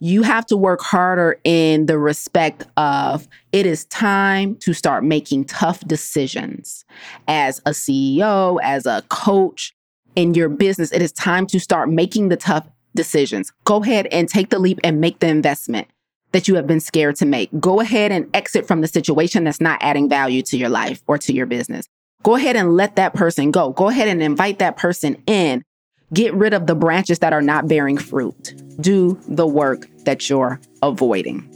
you 0.00 0.22
have 0.22 0.46
to 0.46 0.56
work 0.56 0.80
harder 0.80 1.38
in 1.44 1.84
the 1.86 1.98
respect 1.98 2.66
of 2.78 3.28
it 3.52 3.66
is 3.66 3.84
time 3.86 4.56
to 4.56 4.72
start 4.72 5.04
making 5.04 5.44
tough 5.44 5.80
decisions 5.86 6.86
as 7.28 7.60
a 7.60 7.70
CEO, 7.70 8.58
as 8.62 8.86
a 8.86 9.02
coach 9.10 9.74
in 10.16 10.32
your 10.32 10.48
business. 10.48 10.90
It 10.90 11.02
is 11.02 11.12
time 11.12 11.46
to 11.48 11.60
start 11.60 11.90
making 11.90 12.30
the 12.30 12.36
tough 12.38 12.66
decisions. 12.94 13.52
Go 13.64 13.82
ahead 13.82 14.06
and 14.10 14.26
take 14.26 14.48
the 14.48 14.58
leap 14.58 14.80
and 14.82 15.00
make 15.00 15.20
the 15.20 15.28
investment 15.28 15.86
that 16.32 16.48
you 16.48 16.54
have 16.54 16.66
been 16.66 16.80
scared 16.80 17.16
to 17.16 17.26
make. 17.26 17.50
Go 17.60 17.80
ahead 17.80 18.10
and 18.10 18.28
exit 18.34 18.66
from 18.66 18.80
the 18.80 18.88
situation 18.88 19.44
that's 19.44 19.60
not 19.60 19.78
adding 19.82 20.08
value 20.08 20.42
to 20.42 20.56
your 20.56 20.70
life 20.70 21.02
or 21.06 21.18
to 21.18 21.32
your 21.34 21.46
business. 21.46 21.86
Go 22.22 22.36
ahead 22.36 22.56
and 22.56 22.74
let 22.74 22.96
that 22.96 23.12
person 23.14 23.50
go. 23.50 23.72
Go 23.72 23.88
ahead 23.88 24.08
and 24.08 24.22
invite 24.22 24.60
that 24.60 24.76
person 24.76 25.22
in 25.26 25.62
Get 26.12 26.34
rid 26.34 26.54
of 26.54 26.66
the 26.66 26.74
branches 26.74 27.20
that 27.20 27.32
are 27.32 27.42
not 27.42 27.68
bearing 27.68 27.96
fruit. 27.96 28.54
Do 28.80 29.18
the 29.28 29.46
work 29.46 29.88
that 30.04 30.28
you're 30.28 30.60
avoiding. 30.82 31.46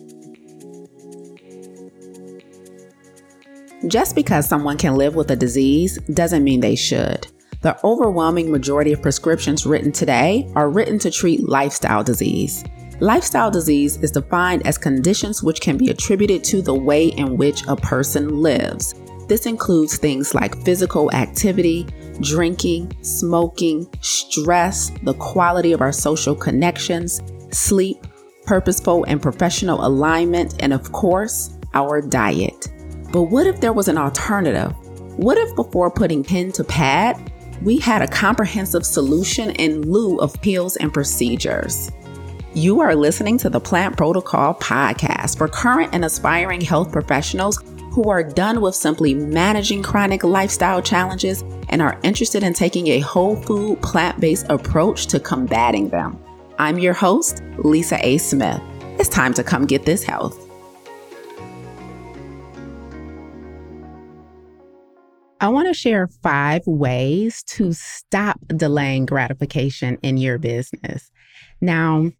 Just 3.89 4.15
because 4.15 4.49
someone 4.49 4.79
can 4.79 4.97
live 4.97 5.15
with 5.15 5.31
a 5.31 5.37
disease 5.37 5.99
doesn't 6.15 6.45
mean 6.45 6.61
they 6.61 6.77
should. 6.77 7.27
The 7.61 7.79
overwhelming 7.85 8.51
majority 8.51 8.93
of 8.93 9.03
prescriptions 9.03 9.67
written 9.67 9.93
today 9.93 10.51
are 10.55 10.71
written 10.71 10.99
to 11.01 11.11
treat 11.11 11.49
lifestyle 11.49 12.03
disease. 12.03 12.65
Lifestyle 13.01 13.51
disease 13.51 13.97
is 13.99 14.11
defined 14.11 14.67
as 14.67 14.79
conditions 14.79 15.43
which 15.43 15.61
can 15.61 15.77
be 15.77 15.91
attributed 15.91 16.45
to 16.45 16.63
the 16.63 16.75
way 16.75 17.09
in 17.09 17.37
which 17.37 17.67
a 17.67 17.77
person 17.77 18.41
lives. 18.41 18.95
This 19.29 19.47
includes 19.47 19.97
things 19.97 20.35
like 20.35 20.63
physical 20.65 21.11
activity, 21.13 21.87
drinking, 22.21 22.97
smoking, 23.03 23.89
stress, 24.01 24.91
the 25.03 25.15
quality 25.15 25.73
of 25.73 25.81
our 25.81 25.93
social 25.93 26.35
connections, 26.35 27.21
sleep, 27.51 28.04
purposeful 28.47 29.05
and 29.05 29.21
professional 29.21 29.85
alignment, 29.87 30.55
and 30.61 30.73
of 30.73 30.93
course, 30.93 31.57
our 31.75 32.01
diet. 32.01 32.69
But 33.13 33.25
what 33.25 33.47
if 33.47 33.61
there 33.61 33.73
was 33.73 33.89
an 33.89 33.99
alternative? 33.99 34.73
What 35.17 35.39
if 35.39 35.55
before 35.55 35.91
putting 35.91 36.25
pen 36.25 36.53
to 36.53 36.65
pad, 36.65 37.33
we 37.63 37.79
had 37.79 38.03
a 38.03 38.09
comprehensive 38.09 38.85
solution 38.85 39.51
in 39.51 39.83
lieu 39.83 40.19
of 40.19 40.41
pills 40.43 40.77
and 40.77 40.93
procedures? 40.93 41.91
You 42.55 42.81
are 42.81 42.95
listening 42.95 43.39
to 43.39 43.51
the 43.51 43.61
Plant 43.61 43.97
Protocol 43.97 44.55
podcast 44.55 45.39
for 45.39 45.49
current 45.49 45.91
and 45.93 46.05
aspiring 46.05 46.61
health 46.61 46.93
professionals 46.93 47.59
who 47.93 48.11
are 48.11 48.25
done 48.25 48.61
with 48.61 48.75
simply 48.75 49.15
managing 49.15 49.83
chronic 49.83 50.25
lifestyle 50.25 50.83
challenges 50.83 51.43
and 51.69 51.81
are 51.81 51.99
interested 52.03 52.43
in 52.43 52.53
taking 52.53 52.89
a 52.89 53.01
whole 53.01 53.37
food, 53.37 53.81
plant 53.83 54.21
based 54.21 54.47
approach 54.51 55.07
to 55.07 55.21
combating 55.21 55.89
them. 55.89 56.19
I'm 56.57 56.79
your 56.79 56.95
host, 56.95 57.43
Lisa 57.59 57.99
A. 58.07 58.19
Smith. 58.19 58.63
It's 59.01 59.09
time 59.09 59.35
to 59.35 59.43
come 59.43 59.67
get 59.67 59.87
this 59.87 60.05
health. 60.05 60.39
I 65.41 65.49
want 65.49 65.67
to 65.67 65.75
share 65.75 66.07
five 66.07 66.63
ways 66.65 67.43
to 67.49 67.73
stop 67.73 68.39
delaying 68.47 69.05
gratification 69.05 69.99
in 70.03 70.17
your 70.17 70.39
business. 70.39 71.11
Now, 71.61 72.13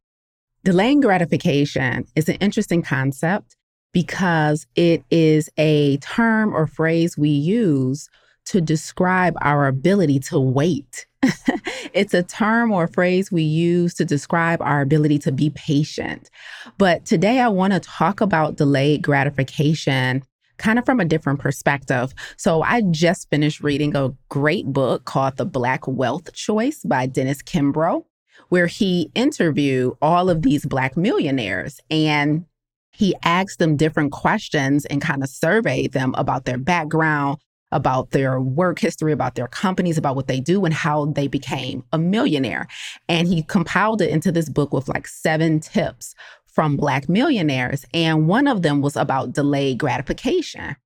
delaying 0.65 1.01
gratification 1.01 2.05
is 2.17 2.29
an 2.29 2.35
interesting 2.37 2.83
concept 2.83 3.57
because 3.93 4.67
it 4.75 5.05
is 5.13 5.49
a 5.57 5.99
term 5.99 6.53
or 6.53 6.67
phrase 6.67 7.17
we 7.17 7.29
use 7.29 8.09
to 8.47 8.61
describe 8.61 9.35
our 9.43 9.69
ability 9.69 10.19
to 10.19 10.41
wait. 10.41 11.07
it's 11.93 12.15
a 12.15 12.23
term 12.23 12.73
or 12.73 12.87
phrase 12.89 13.33
we 13.33 13.43
use 13.43 13.95
to 13.95 14.05
describe 14.05 14.61
our 14.63 14.81
ability 14.81 15.19
to 15.21 15.33
be 15.33 15.51
patient. 15.51 16.31
But 16.79 17.05
today 17.05 17.41
I 17.41 17.49
want 17.49 17.73
to 17.73 17.81
talk 17.81 18.21
about 18.21 18.57
delayed 18.57 19.03
gratification 19.03 20.23
kind 20.57 20.79
of 20.79 20.85
from 20.85 21.01
a 21.01 21.05
different 21.05 21.41
perspective. 21.41 22.15
So 22.37 22.63
I 22.63 22.83
just 22.83 23.29
finished 23.31 23.61
reading 23.61 23.97
a 23.97 24.13
great 24.29 24.67
book 24.67 25.05
called 25.05 25.37
The 25.37 25.45
Black 25.45 25.87
Wealth 25.87 26.33
Choice 26.33 26.83
by 26.85 27.07
Dennis 27.07 27.43
Kimbro, 27.43 28.05
where 28.49 28.67
he 28.67 29.11
interviewed 29.15 29.95
all 30.01 30.31
of 30.31 30.43
these 30.43 30.65
Black 30.65 30.97
millionaires. 30.97 31.81
And 31.91 32.45
he 32.93 33.15
asked 33.25 33.59
them 33.59 33.77
different 33.77 34.13
questions 34.13 34.87
and 34.87 35.03
kind 35.03 35.23
of 35.23 35.29
surveyed 35.29 35.93
them 35.93 36.15
about 36.17 36.45
their 36.45 36.59
background, 36.59 37.39
about 37.75 38.13
their 38.13 38.41
work 38.41 38.79
history, 38.79 39.13
about 39.13 39.35
their 39.35 39.49
companies, 39.49 39.99
about 39.99 40.17
what 40.17 40.29
they 40.29 40.41
do, 40.41 40.65
and 40.65 40.73
how 40.73 41.07
they 41.07 41.27
became 41.27 41.85
a 41.93 41.99
millionaire. 41.99 42.67
And 43.09 43.29
he 43.29 43.43
compiled 43.43 44.01
it 44.01 44.09
into 44.09 44.33
this 44.33 44.49
book 44.49 44.73
with 44.73 44.89
like 44.89 45.07
seven 45.07 45.61
tips 45.61 46.15
from 46.47 46.77
Black 46.77 47.09
millionaires. 47.09 47.85
And 47.93 48.29
one 48.29 48.47
of 48.47 48.63
them 48.63 48.81
was 48.81 48.97
about 48.97 49.33
delayed 49.33 49.79
gratification. 49.79 50.77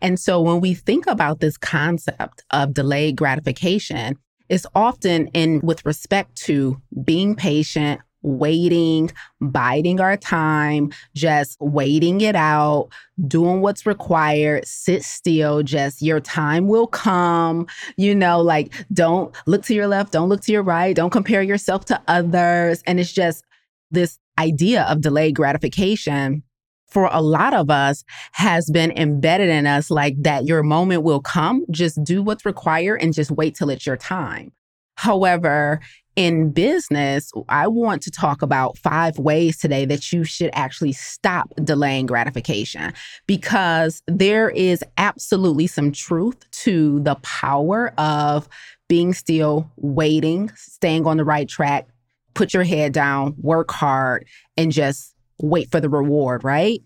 And 0.00 0.18
so 0.18 0.40
when 0.40 0.60
we 0.60 0.74
think 0.74 1.06
about 1.06 1.40
this 1.40 1.58
concept 1.58 2.44
of 2.50 2.72
delayed 2.72 3.16
gratification, 3.16 4.16
it's 4.48 4.66
often 4.74 5.26
in 5.28 5.60
with 5.62 5.84
respect 5.84 6.36
to 6.44 6.80
being 7.04 7.34
patient, 7.34 8.00
waiting, 8.26 9.10
biding 9.40 10.00
our 10.00 10.16
time, 10.16 10.92
just 11.14 11.56
waiting 11.60 12.20
it 12.20 12.36
out, 12.36 12.88
doing 13.26 13.60
what's 13.62 13.86
required, 13.86 14.66
sit 14.66 15.02
still, 15.02 15.62
just 15.62 16.02
your 16.02 16.20
time 16.20 16.68
will 16.68 16.86
come. 16.86 17.66
You 17.96 18.14
know, 18.14 18.40
like 18.40 18.74
don't 18.92 19.34
look 19.46 19.64
to 19.64 19.74
your 19.74 19.86
left, 19.86 20.12
don't 20.12 20.28
look 20.28 20.42
to 20.42 20.52
your 20.52 20.62
right, 20.62 20.94
don't 20.94 21.10
compare 21.10 21.42
yourself 21.42 21.84
to 21.86 22.02
others. 22.08 22.82
And 22.86 23.00
it's 23.00 23.12
just 23.12 23.44
this 23.90 24.18
idea 24.38 24.82
of 24.82 25.00
delayed 25.00 25.34
gratification 25.34 26.42
for 26.88 27.08
a 27.12 27.20
lot 27.20 27.52
of 27.52 27.70
us 27.70 28.04
has 28.32 28.70
been 28.70 28.90
embedded 28.92 29.48
in 29.48 29.66
us 29.66 29.90
like 29.90 30.14
that 30.22 30.46
your 30.46 30.62
moment 30.62 31.02
will 31.02 31.20
come 31.20 31.64
just 31.70 32.02
do 32.04 32.22
what's 32.22 32.46
required 32.46 32.96
and 33.02 33.12
just 33.12 33.30
wait 33.30 33.54
till 33.54 33.70
it's 33.70 33.86
your 33.86 33.96
time 33.96 34.52
however 34.96 35.80
in 36.16 36.50
business, 36.50 37.30
I 37.50 37.68
want 37.68 38.02
to 38.02 38.10
talk 38.10 38.40
about 38.40 38.78
five 38.78 39.18
ways 39.18 39.58
today 39.58 39.84
that 39.84 40.12
you 40.12 40.24
should 40.24 40.50
actually 40.54 40.92
stop 40.92 41.52
delaying 41.62 42.06
gratification 42.06 42.94
because 43.26 44.02
there 44.06 44.48
is 44.48 44.82
absolutely 44.96 45.66
some 45.66 45.92
truth 45.92 46.50
to 46.50 47.00
the 47.00 47.16
power 47.16 47.92
of 47.98 48.48
being 48.88 49.12
still, 49.12 49.70
waiting, 49.76 50.50
staying 50.56 51.06
on 51.06 51.18
the 51.18 51.24
right 51.24 51.48
track, 51.48 51.86
put 52.32 52.54
your 52.54 52.64
head 52.64 52.92
down, 52.92 53.34
work 53.42 53.70
hard, 53.70 54.26
and 54.56 54.72
just 54.72 55.14
wait 55.38 55.70
for 55.70 55.80
the 55.80 55.88
reward, 55.88 56.44
right? 56.44 56.80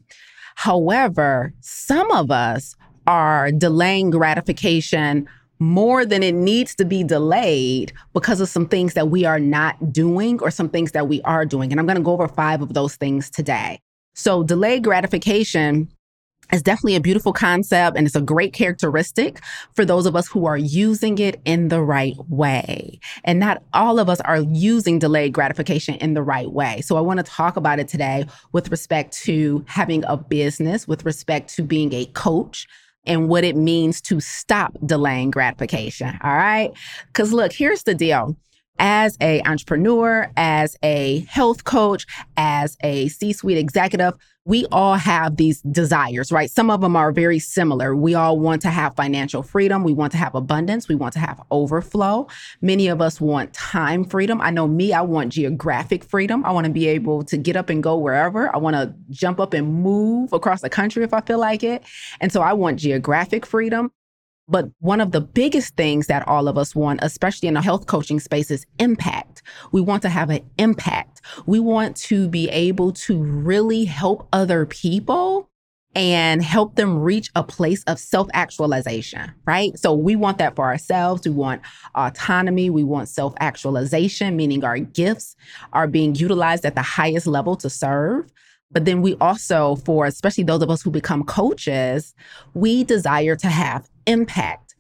However, 0.57 1.53
some 1.61 2.11
of 2.11 2.33
us 2.33 2.75
are 3.07 3.53
delaying 3.53 4.11
gratification 4.11 5.29
more 5.61 6.05
than 6.05 6.23
it 6.23 6.35
needs 6.35 6.75
to 6.75 6.85
be 6.85 7.05
delayed 7.05 7.93
because 8.15 8.41
of 8.41 8.49
some 8.49 8.67
things 8.67 8.95
that 8.95 9.11
we 9.11 9.25
are 9.25 9.39
not 9.39 9.93
doing 9.93 10.41
or 10.41 10.51
some 10.51 10.69
things 10.69 10.93
that 10.93 11.07
we 11.07 11.23
are 11.23 11.45
doing. 11.45 11.71
And 11.71 11.79
I'm 11.79 11.87
going 11.87 11.99
to 11.99 12.03
go 12.03 12.13
over 12.13 12.27
five 12.27 12.63
of 12.63 12.75
those 12.75 12.97
things 12.97 13.31
today. 13.31 13.79
So, 14.15 14.43
delayed 14.43 14.83
gratification 14.83 15.89
is 16.53 16.63
definitely 16.63 16.97
a 16.97 17.01
beautiful 17.01 17.33
concept 17.33 17.97
and 17.97 18.07
it's 18.07 18.17
a 18.17 18.21
great 18.21 18.53
characteristic 18.53 19.41
for 19.75 19.85
those 19.85 20.07
of 20.07 20.17
us 20.17 20.27
who 20.27 20.47
are 20.47 20.57
using 20.57 21.19
it 21.19 21.41
in 21.45 21.69
the 21.69 21.81
right 21.81 22.17
way. 22.29 22.99
And 23.25 23.39
not 23.39 23.63
all 23.73 23.99
of 23.99 24.09
us 24.09 24.21
are 24.23 24.41
using 24.41 24.99
delayed 24.99 25.33
gratification 25.33 25.95
in 25.97 26.15
the 26.15 26.23
right 26.23 26.51
way. 26.51 26.81
So 26.81 26.97
I 26.97 27.01
want 27.01 27.19
to 27.19 27.25
talk 27.25 27.57
about 27.57 27.79
it 27.79 27.87
today 27.87 28.27
with 28.53 28.71
respect 28.71 29.13
to 29.23 29.65
having 29.69 30.05
a 30.07 30.17
business, 30.17 30.89
with 30.89 31.05
respect 31.05 31.55
to 31.55 31.63
being 31.63 31.93
a 31.93 32.07
coach, 32.07 32.67
and 33.07 33.29
what 33.29 33.45
it 33.45 33.57
means 33.57 34.01
to 34.03 34.21
stop 34.21 34.77
delaying 34.85 35.31
gratification. 35.31 36.19
All 36.23 36.37
right. 36.37 36.71
Because 37.07 37.33
look, 37.33 37.53
here's 37.53 37.85
the 37.85 37.95
deal. 37.95 38.37
As 38.79 39.17
a 39.21 39.43
entrepreneur, 39.43 40.31
as 40.37 40.77
a 40.83 41.21
health 41.29 41.65
coach, 41.65 42.07
as 42.37 42.77
a 42.83 43.09
C-suite 43.09 43.59
executive, 43.59 44.15
we 44.47 44.67
all 44.73 44.95
have 44.95 45.37
these 45.37 45.61
desires, 45.63 46.33
right? 46.33 46.51
Some 46.51 46.71
of 46.71 46.81
them 46.81 46.97
are 46.97 47.13
very 47.13 47.39
similar. 47.39 47.95
We 47.95 48.15
all 48.15 48.39
want 48.39 48.63
to 48.63 48.71
have 48.71 48.97
financial 48.97 49.43
freedom. 49.43 49.85
We 49.85 49.93
want 49.93 50.13
to 50.13 50.19
have 50.19 50.35
abundance. 50.35 50.89
We 50.89 50.95
want 50.95 51.13
to 51.15 51.19
have 51.19 51.41
overflow. 51.51 52.27
Many 52.63 52.89
of 52.89 53.03
us 53.03 53.21
want 53.21 53.53
time 53.53 54.05
freedom. 54.05 54.41
I 54.41 54.51
know 54.51 54.67
me, 54.67 54.93
I 54.95 55.03
want 55.03 55.33
geographic 55.33 56.05
freedom. 56.05 56.45
I 56.45 56.53
want 56.53 56.67
to 56.67 56.73
be 56.73 56.89
able 56.89 57.23
to 57.25 57.37
get 57.37 57.55
up 57.55 57.69
and 57.69 57.83
go 57.83 57.99
wherever. 57.99 58.55
I 58.55 58.59
want 58.59 58.77
to 58.77 58.95
jump 59.11 59.41
up 59.41 59.53
and 59.53 59.83
move 59.83 60.33
across 60.33 60.63
the 60.63 60.71
country 60.71 61.05
if 61.05 61.13
I 61.13 61.21
feel 61.21 61.39
like 61.39 61.63
it. 61.63 61.85
And 62.21 62.33
so 62.33 62.41
I 62.41 62.55
want 62.55 62.79
geographic 62.79 63.45
freedom. 63.45 63.93
But 64.51 64.69
one 64.81 65.01
of 65.01 65.13
the 65.13 65.21
biggest 65.21 65.77
things 65.77 66.09
that 66.09 66.27
all 66.27 66.49
of 66.49 66.59
us 66.59 66.75
want, 66.75 67.01
especially 67.03 67.49
in 67.49 67.55
the 67.55 67.63
health 67.63 67.87
coaching 67.87 68.19
space, 68.19 68.51
is 68.51 68.67
impact. 68.79 69.43
We 69.71 69.81
want 69.81 70.03
to 70.03 70.09
have 70.09 70.29
an 70.29 70.41
impact. 70.59 71.23
We 71.47 71.61
want 71.61 71.97
to 71.99 72.29
be 72.29 72.49
able 72.49 72.93
to 72.93 73.23
really 73.23 73.85
help 73.85 74.29
other 74.33 74.67
people 74.67 75.49
and 75.95 76.43
help 76.43 76.77
them 76.77 77.01
reach 77.01 77.31
a 77.35 77.43
place 77.43 77.83
of 77.85 77.99
self 77.99 78.29
actualization, 78.33 79.33
right? 79.45 79.77
So 79.79 79.93
we 79.93 80.17
want 80.17 80.39
that 80.39 80.57
for 80.57 80.67
ourselves. 80.67 81.27
We 81.27 81.33
want 81.33 81.63
autonomy. 81.95 82.71
We 82.71 82.85
want 82.85 83.09
self 83.09 83.35
actualization, 83.41 84.37
meaning 84.37 84.65
our 84.65 84.79
gifts 84.79 85.37
are 85.73 85.87
being 85.87 86.15
utilized 86.15 86.65
at 86.65 86.75
the 86.75 86.83
highest 86.83 87.27
level 87.27 87.57
to 87.57 87.71
serve. 87.71 88.31
But 88.73 88.85
then 88.85 89.03
we 89.03 89.17
also, 89.21 89.77
for 89.85 90.07
especially 90.07 90.45
those 90.45 90.63
of 90.63 90.71
us 90.71 90.81
who 90.81 90.93
become 90.93 91.25
coaches, 91.25 92.15
we 92.55 92.85
desire 92.85 93.35
to 93.35 93.49
have 93.49 93.90
impact. 94.07 94.75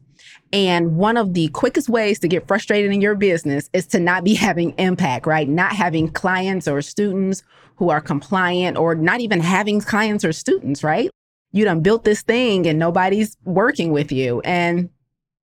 And 0.52 0.96
one 0.96 1.16
of 1.16 1.34
the 1.34 1.48
quickest 1.48 1.88
ways 1.88 2.18
to 2.20 2.28
get 2.28 2.48
frustrated 2.48 2.90
in 2.90 3.00
your 3.00 3.14
business 3.14 3.70
is 3.72 3.86
to 3.88 4.00
not 4.00 4.24
be 4.24 4.34
having 4.34 4.70
impact, 4.78 5.26
right? 5.26 5.48
Not 5.48 5.72
having 5.72 6.10
clients 6.10 6.66
or 6.66 6.82
students 6.82 7.42
who 7.76 7.90
are 7.90 8.00
compliant 8.00 8.76
or 8.76 8.94
not 8.94 9.20
even 9.20 9.40
having 9.40 9.80
clients 9.80 10.24
or 10.24 10.32
students, 10.32 10.82
right? 10.82 11.10
You 11.52 11.64
done 11.64 11.80
built 11.80 12.04
this 12.04 12.22
thing 12.22 12.66
and 12.66 12.78
nobody's 12.78 13.36
working 13.44 13.92
with 13.92 14.10
you. 14.10 14.40
And 14.40 14.90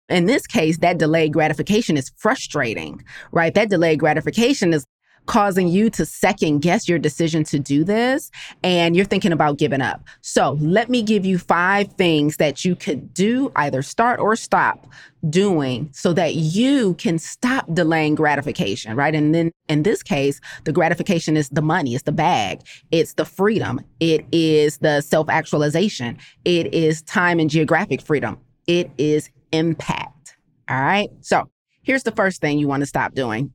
in 0.10 0.26
this 0.26 0.46
case, 0.46 0.80
that 0.80 0.98
delayed 0.98 1.34
gratification 1.34 1.98
is 1.98 2.12
frustrating, 2.18 3.04
right? 3.32 3.54
That 3.54 3.70
delayed 3.70 4.00
gratification 4.00 4.74
is 4.74 4.86
causing 5.26 5.68
you 5.68 5.90
to 5.92 6.06
second 6.06 6.60
guess 6.60 6.88
your 6.88 7.00
decision 7.00 7.44
to 7.46 7.60
do 7.60 7.84
this 7.84 8.32
and 8.64 8.96
you're 8.96 9.06
thinking 9.06 9.32
about 9.32 9.58
giving 9.58 9.82
up. 9.82 10.04
So, 10.22 10.58
let 10.60 10.90
me 10.90 11.02
give 11.02 11.26
you 11.26 11.38
five 11.38 11.92
things 11.94 12.38
that 12.38 12.66
you 12.66 12.76
could 12.76 13.14
do, 13.14 13.52
either 13.56 13.82
start 13.82 14.20
or 14.20 14.36
stop 14.36 14.88
doing, 15.30 15.90
so 15.92 16.14
that 16.14 16.36
you 16.36 16.94
can 16.96 17.18
stop 17.18 17.66
delaying 17.74 18.16
gratification, 18.16 18.96
right? 18.96 19.16
And 19.16 19.34
then 19.34 19.52
in 19.68 19.84
this 19.84 20.04
case, 20.04 20.40
the 20.64 20.72
gratification 20.72 21.36
is 21.38 21.50
the 21.50 21.62
money, 21.62 21.96
it's 21.96 22.04
the 22.04 22.12
bag, 22.12 22.62
it's 22.92 23.14
the 23.14 23.26
freedom, 23.26 23.82
it 24.00 24.26
is 24.32 24.78
the 24.80 25.02
self 25.02 25.30
actualization, 25.30 26.18
it 26.44 26.74
is 26.74 27.02
time 27.02 27.40
and 27.40 27.50
geographic 27.50 28.02
freedom, 28.02 28.38
it 28.68 28.92
is 28.98 29.30
impact. 29.52 30.38
All 30.70 30.82
right. 30.82 31.10
So, 31.22 31.50
here's 31.84 32.04
the 32.04 32.12
first 32.12 32.42
thing 32.42 32.58
you 32.60 32.68
want 32.68 32.82
to 32.82 32.88
stop 32.88 33.14
doing 33.14 33.54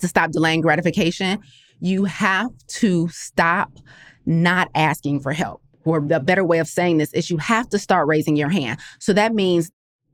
to 0.00 0.08
stop 0.08 0.30
delaying 0.30 0.60
gratification, 0.60 1.38
you 1.80 2.04
have 2.04 2.50
to 2.66 3.08
stop 3.08 3.78
not 4.26 4.70
asking 4.74 5.20
for 5.20 5.32
help. 5.32 5.62
Or 5.84 6.00
the 6.00 6.20
better 6.20 6.44
way 6.44 6.58
of 6.58 6.68
saying 6.68 6.98
this 6.98 7.12
is 7.12 7.30
you 7.30 7.36
have 7.38 7.68
to 7.70 7.78
start 7.78 8.08
raising 8.08 8.36
your 8.36 8.48
hand. 8.48 8.80
So 8.98 9.12
that 9.12 9.34
means 9.34 9.70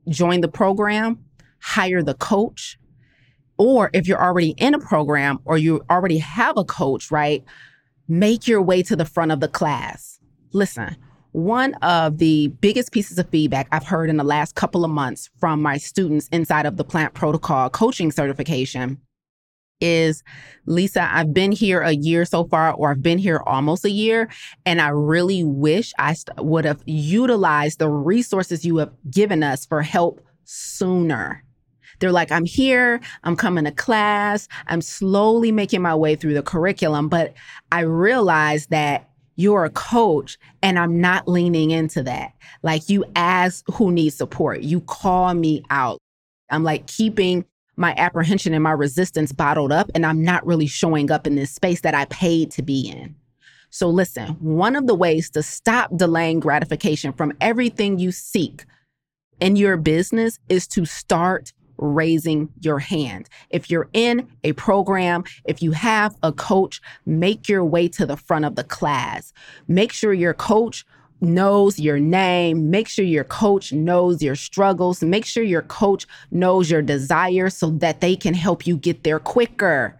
join 0.09 0.41
the 0.41 0.49
program, 0.49 1.19
hire 1.61 2.03
the 2.03 2.15
coach, 2.15 2.77
or 3.57 3.89
if 3.93 4.07
you're 4.07 4.21
already 4.21 4.49
in 4.57 4.73
a 4.73 4.79
program 4.79 5.39
or 5.45 5.57
you 5.57 5.81
already 5.89 6.17
have 6.17 6.57
a 6.57 6.65
coach, 6.65 7.11
right? 7.11 7.43
Make 8.07 8.47
your 8.47 8.61
way 8.61 8.83
to 8.83 8.95
the 8.95 9.05
front 9.05 9.31
of 9.31 9.39
the 9.39 9.47
class. 9.47 10.19
Listen, 10.51 10.97
one 11.31 11.75
of 11.75 12.17
the 12.17 12.47
biggest 12.59 12.91
pieces 12.91 13.17
of 13.17 13.29
feedback 13.29 13.67
I've 13.71 13.85
heard 13.85 14.09
in 14.09 14.17
the 14.17 14.23
last 14.23 14.55
couple 14.55 14.83
of 14.83 14.91
months 14.91 15.29
from 15.39 15.61
my 15.61 15.77
students 15.77 16.27
inside 16.29 16.65
of 16.65 16.75
the 16.75 16.83
plant 16.83 17.13
protocol 17.13 17.69
coaching 17.69 18.11
certification 18.11 18.99
is 19.81 20.23
Lisa, 20.65 21.09
I've 21.11 21.33
been 21.33 21.51
here 21.51 21.81
a 21.81 21.91
year 21.91 22.23
so 22.25 22.45
far, 22.45 22.71
or 22.73 22.91
I've 22.91 23.01
been 23.01 23.17
here 23.17 23.41
almost 23.45 23.83
a 23.83 23.89
year, 23.89 24.29
and 24.65 24.79
I 24.79 24.89
really 24.89 25.43
wish 25.43 25.93
I 25.97 26.13
st- 26.13 26.45
would 26.45 26.65
have 26.65 26.81
utilized 26.85 27.79
the 27.79 27.89
resources 27.89 28.63
you 28.63 28.77
have 28.77 28.91
given 29.09 29.43
us 29.43 29.65
for 29.65 29.81
help 29.81 30.21
sooner. 30.45 31.43
They're 31.99 32.11
like, 32.11 32.31
I'm 32.31 32.45
here, 32.45 32.99
I'm 33.23 33.35
coming 33.35 33.65
to 33.65 33.71
class, 33.71 34.47
I'm 34.67 34.81
slowly 34.81 35.51
making 35.51 35.81
my 35.81 35.95
way 35.95 36.15
through 36.15 36.33
the 36.33 36.43
curriculum, 36.43 37.09
but 37.09 37.33
I 37.71 37.81
realize 37.81 38.67
that 38.67 39.07
you're 39.35 39.65
a 39.65 39.69
coach 39.69 40.37
and 40.61 40.77
I'm 40.77 40.99
not 40.99 41.27
leaning 41.27 41.71
into 41.71 42.03
that. 42.03 42.33
Like 42.63 42.89
you 42.89 43.05
ask 43.15 43.63
who 43.71 43.91
needs 43.91 44.15
support, 44.15 44.61
you 44.61 44.81
call 44.81 45.33
me 45.33 45.63
out. 45.69 45.99
I'm 46.49 46.63
like 46.63 46.87
keeping 46.87 47.45
my 47.75 47.93
apprehension 47.97 48.53
and 48.53 48.63
my 48.63 48.71
resistance 48.71 49.31
bottled 49.31 49.71
up, 49.71 49.89
and 49.95 50.05
I'm 50.05 50.23
not 50.23 50.45
really 50.45 50.67
showing 50.67 51.11
up 51.11 51.25
in 51.25 51.35
this 51.35 51.51
space 51.51 51.81
that 51.81 51.95
I 51.95 52.05
paid 52.05 52.51
to 52.51 52.61
be 52.61 52.89
in. 52.89 53.15
So, 53.69 53.89
listen, 53.89 54.29
one 54.39 54.75
of 54.75 54.87
the 54.87 54.95
ways 54.95 55.29
to 55.31 55.41
stop 55.41 55.95
delaying 55.95 56.41
gratification 56.41 57.13
from 57.13 57.33
everything 57.39 57.99
you 57.99 58.11
seek 58.11 58.65
in 59.39 59.55
your 59.55 59.77
business 59.77 60.39
is 60.49 60.67
to 60.69 60.85
start 60.85 61.53
raising 61.77 62.49
your 62.59 62.79
hand. 62.79 63.27
If 63.49 63.69
you're 63.69 63.89
in 63.93 64.27
a 64.43 64.53
program, 64.53 65.23
if 65.45 65.61
you 65.61 65.71
have 65.71 66.15
a 66.21 66.31
coach, 66.31 66.81
make 67.05 67.49
your 67.49 67.65
way 67.65 67.87
to 67.89 68.05
the 68.05 68.17
front 68.17 68.45
of 68.45 68.55
the 68.55 68.63
class. 68.63 69.33
Make 69.67 69.91
sure 69.91 70.13
your 70.13 70.33
coach 70.33 70.85
knows 71.21 71.79
your 71.79 71.99
name. 71.99 72.69
Make 72.69 72.87
sure 72.87 73.05
your 73.05 73.23
coach 73.23 73.71
knows 73.71 74.21
your 74.21 74.35
struggles. 74.35 75.01
Make 75.01 75.25
sure 75.25 75.43
your 75.43 75.61
coach 75.61 76.07
knows 76.31 76.69
your 76.69 76.81
desires 76.81 77.55
so 77.55 77.69
that 77.71 78.01
they 78.01 78.15
can 78.15 78.33
help 78.33 78.67
you 78.67 78.77
get 78.77 79.03
there 79.03 79.19
quicker. 79.19 79.99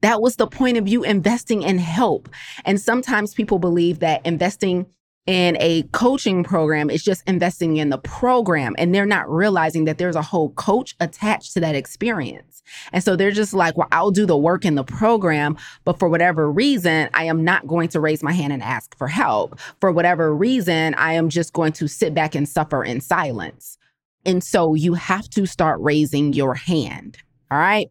That 0.00 0.20
was 0.22 0.36
the 0.36 0.46
point 0.46 0.76
of 0.76 0.86
you 0.86 1.02
investing 1.02 1.62
in 1.62 1.78
help. 1.78 2.28
And 2.64 2.80
sometimes 2.80 3.34
people 3.34 3.58
believe 3.58 3.98
that 3.98 4.24
investing 4.24 4.86
in 5.28 5.58
a 5.60 5.82
coaching 5.92 6.42
program 6.42 6.88
is 6.88 7.04
just 7.04 7.22
investing 7.26 7.76
in 7.76 7.90
the 7.90 7.98
program 7.98 8.74
and 8.78 8.94
they're 8.94 9.04
not 9.04 9.30
realizing 9.30 9.84
that 9.84 9.98
there's 9.98 10.16
a 10.16 10.22
whole 10.22 10.48
coach 10.52 10.96
attached 11.00 11.52
to 11.52 11.60
that 11.60 11.74
experience. 11.74 12.62
And 12.94 13.04
so 13.04 13.14
they're 13.14 13.30
just 13.30 13.52
like, 13.52 13.76
well, 13.76 13.88
I'll 13.92 14.10
do 14.10 14.24
the 14.24 14.38
work 14.38 14.64
in 14.64 14.74
the 14.74 14.84
program, 14.84 15.58
but 15.84 15.98
for 15.98 16.08
whatever 16.08 16.50
reason, 16.50 17.10
I 17.12 17.24
am 17.24 17.44
not 17.44 17.66
going 17.66 17.90
to 17.90 18.00
raise 18.00 18.22
my 18.22 18.32
hand 18.32 18.54
and 18.54 18.62
ask 18.62 18.96
for 18.96 19.06
help. 19.06 19.60
For 19.80 19.92
whatever 19.92 20.34
reason, 20.34 20.94
I 20.94 21.12
am 21.12 21.28
just 21.28 21.52
going 21.52 21.72
to 21.72 21.88
sit 21.88 22.14
back 22.14 22.34
and 22.34 22.48
suffer 22.48 22.82
in 22.82 23.02
silence. 23.02 23.76
And 24.24 24.42
so 24.42 24.72
you 24.72 24.94
have 24.94 25.28
to 25.30 25.44
start 25.44 25.78
raising 25.82 26.32
your 26.32 26.54
hand. 26.54 27.18
All 27.50 27.58
right. 27.58 27.90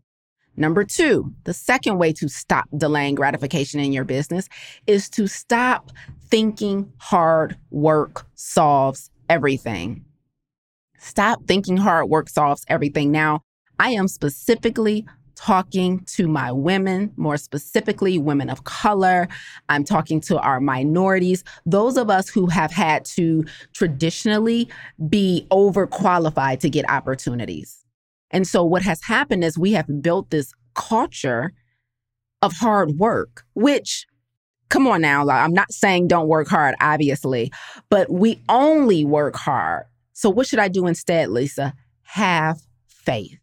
Number 0.59 0.83
two, 0.83 1.35
the 1.43 1.53
second 1.53 1.99
way 1.99 2.11
to 2.13 2.27
stop 2.27 2.65
delaying 2.75 3.13
gratification 3.13 3.79
in 3.79 3.93
your 3.93 4.05
business 4.05 4.49
is 4.87 5.07
to 5.11 5.27
stop 5.27 5.91
thinking 6.29 6.91
hard 6.97 7.57
work 7.69 8.25
solves 8.35 9.09
everything. 9.29 10.06
Stop 11.00 11.45
thinking 11.47 11.77
hard 11.77 12.09
work 12.09 12.29
solves 12.29 12.65
everything. 12.68 13.12
Now, 13.12 13.41
I 13.79 13.91
am 13.91 14.07
specifically 14.07 15.06
talking 15.35 16.03
to 16.07 16.27
my 16.27 16.51
women, 16.51 17.13
more 17.15 17.38
specifically, 17.38 18.18
women 18.18 18.50
of 18.50 18.63
color. 18.63 19.27
I'm 19.69 19.83
talking 19.83 20.19
to 20.21 20.39
our 20.39 20.59
minorities, 20.59 21.44
those 21.65 21.95
of 21.95 22.09
us 22.09 22.27
who 22.27 22.47
have 22.47 22.71
had 22.71 23.06
to 23.06 23.45
traditionally 23.73 24.68
be 25.07 25.45
overqualified 25.51 26.59
to 26.62 26.69
get 26.69 26.89
opportunities. 26.89 27.85
And 28.31 28.47
so, 28.47 28.63
what 28.65 28.81
has 28.81 29.03
happened 29.03 29.44
is 29.44 29.57
we 29.57 29.73
have 29.73 30.01
built 30.01 30.31
this 30.31 30.51
culture 30.73 31.53
of 32.41 32.53
hard 32.53 32.97
work, 32.97 33.45
which 33.53 34.06
come 34.69 34.87
on 34.87 35.01
now, 35.01 35.23
Like, 35.23 35.43
I'm 35.43 35.53
not 35.53 35.71
saying 35.71 36.07
don't 36.07 36.27
work 36.27 36.47
hard, 36.47 36.75
obviously, 36.79 37.51
but 37.89 38.11
we 38.11 38.42
only 38.49 39.06
work 39.06 39.35
hard. 39.35 39.85
So, 40.13 40.30
what 40.30 40.47
should 40.47 40.59
I 40.59 40.68
do 40.68 40.87
instead, 40.87 41.30
Lisa? 41.30 41.73
Have 42.03 42.59
faith. 42.87 43.37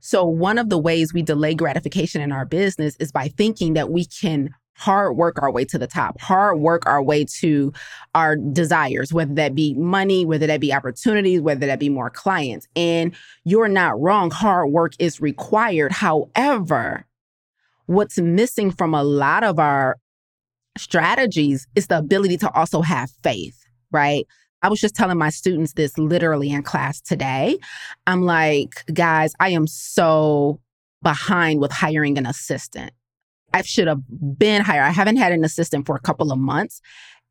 So, 0.00 0.24
one 0.24 0.58
of 0.58 0.68
the 0.68 0.78
ways 0.78 1.12
we 1.12 1.22
delay 1.22 1.54
gratification 1.54 2.20
in 2.20 2.32
our 2.32 2.44
business 2.44 2.96
is 3.00 3.10
by 3.10 3.28
thinking 3.28 3.74
that 3.74 3.90
we 3.90 4.04
can 4.04 4.54
hard 4.76 5.16
work 5.16 5.42
our 5.42 5.50
way 5.50 5.64
to 5.64 5.78
the 5.78 5.86
top, 5.86 6.20
hard 6.20 6.58
work 6.60 6.84
our 6.86 7.02
way 7.02 7.24
to 7.24 7.72
our 8.14 8.36
desires, 8.36 9.12
whether 9.12 9.34
that 9.34 9.54
be 9.54 9.74
money, 9.74 10.26
whether 10.26 10.46
that 10.46 10.60
be 10.60 10.72
opportunities, 10.72 11.40
whether 11.40 11.66
that 11.66 11.78
be 11.78 11.88
more 11.88 12.10
clients. 12.10 12.68
And 12.76 13.14
you're 13.44 13.68
not 13.68 13.98
wrong, 14.00 14.30
hard 14.30 14.70
work 14.70 14.92
is 14.98 15.20
required. 15.20 15.92
However, 15.92 17.06
what's 17.86 18.18
missing 18.18 18.70
from 18.70 18.94
a 18.94 19.02
lot 19.02 19.44
of 19.44 19.58
our 19.58 19.96
strategies 20.76 21.66
is 21.74 21.86
the 21.86 21.98
ability 21.98 22.36
to 22.38 22.52
also 22.52 22.82
have 22.82 23.10
faith, 23.22 23.64
right? 23.90 24.26
I 24.62 24.68
was 24.68 24.80
just 24.80 24.96
telling 24.96 25.18
my 25.18 25.30
students 25.30 25.74
this 25.74 25.96
literally 25.98 26.50
in 26.50 26.62
class 26.62 27.00
today. 27.00 27.58
I'm 28.06 28.22
like, 28.22 28.84
guys, 28.92 29.34
I 29.38 29.50
am 29.50 29.66
so 29.66 30.60
behind 31.02 31.60
with 31.60 31.72
hiring 31.72 32.18
an 32.18 32.26
assistant. 32.26 32.92
I 33.52 33.62
should 33.62 33.86
have 33.86 34.00
been 34.38 34.62
hired. 34.62 34.84
I 34.84 34.90
haven't 34.90 35.16
had 35.16 35.32
an 35.32 35.44
assistant 35.44 35.86
for 35.86 35.94
a 35.94 36.00
couple 36.00 36.32
of 36.32 36.38
months. 36.38 36.80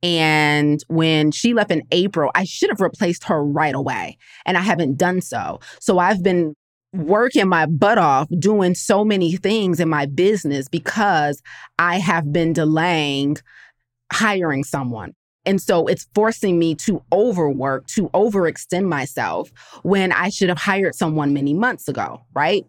And 0.02 0.84
when 0.88 1.32
she 1.32 1.54
left 1.54 1.72
in 1.72 1.82
April, 1.92 2.32
I 2.36 2.44
should 2.44 2.70
have 2.70 2.80
replaced 2.80 3.24
her 3.26 3.44
right 3.44 3.76
away. 3.76 4.18
And 4.46 4.58
I 4.58 4.62
haven't 4.62 4.98
done 4.98 5.22
so. 5.22 5.60
So 5.80 6.00
I've 6.00 6.24
been 6.24 6.56
working 6.96 7.48
my 7.48 7.66
butt 7.66 7.98
off 7.98 8.28
doing 8.40 8.76
so 8.76 9.04
many 9.04 9.36
things 9.38 9.80
in 9.80 9.90
my 9.90 10.06
business 10.06 10.68
because 10.68 11.42
I 11.80 12.00
have 12.00 12.32
been 12.32 12.54
delaying 12.54 13.38
hiring 14.12 14.64
someone. 14.64 15.14
And 15.46 15.62
so 15.62 15.86
it's 15.88 16.08
forcing 16.16 16.58
me 16.58 16.74
to 16.76 17.04
overwork, 17.14 17.86
to 17.88 18.10
overextend 18.10 18.88
myself 18.88 19.52
when 19.84 20.12
I 20.12 20.30
should 20.30 20.50
have 20.50 20.58
hired 20.58 20.96
someone 20.96 21.34
many 21.34 21.54
months 21.54 21.88
ago, 21.88 22.26
right? 22.34 22.66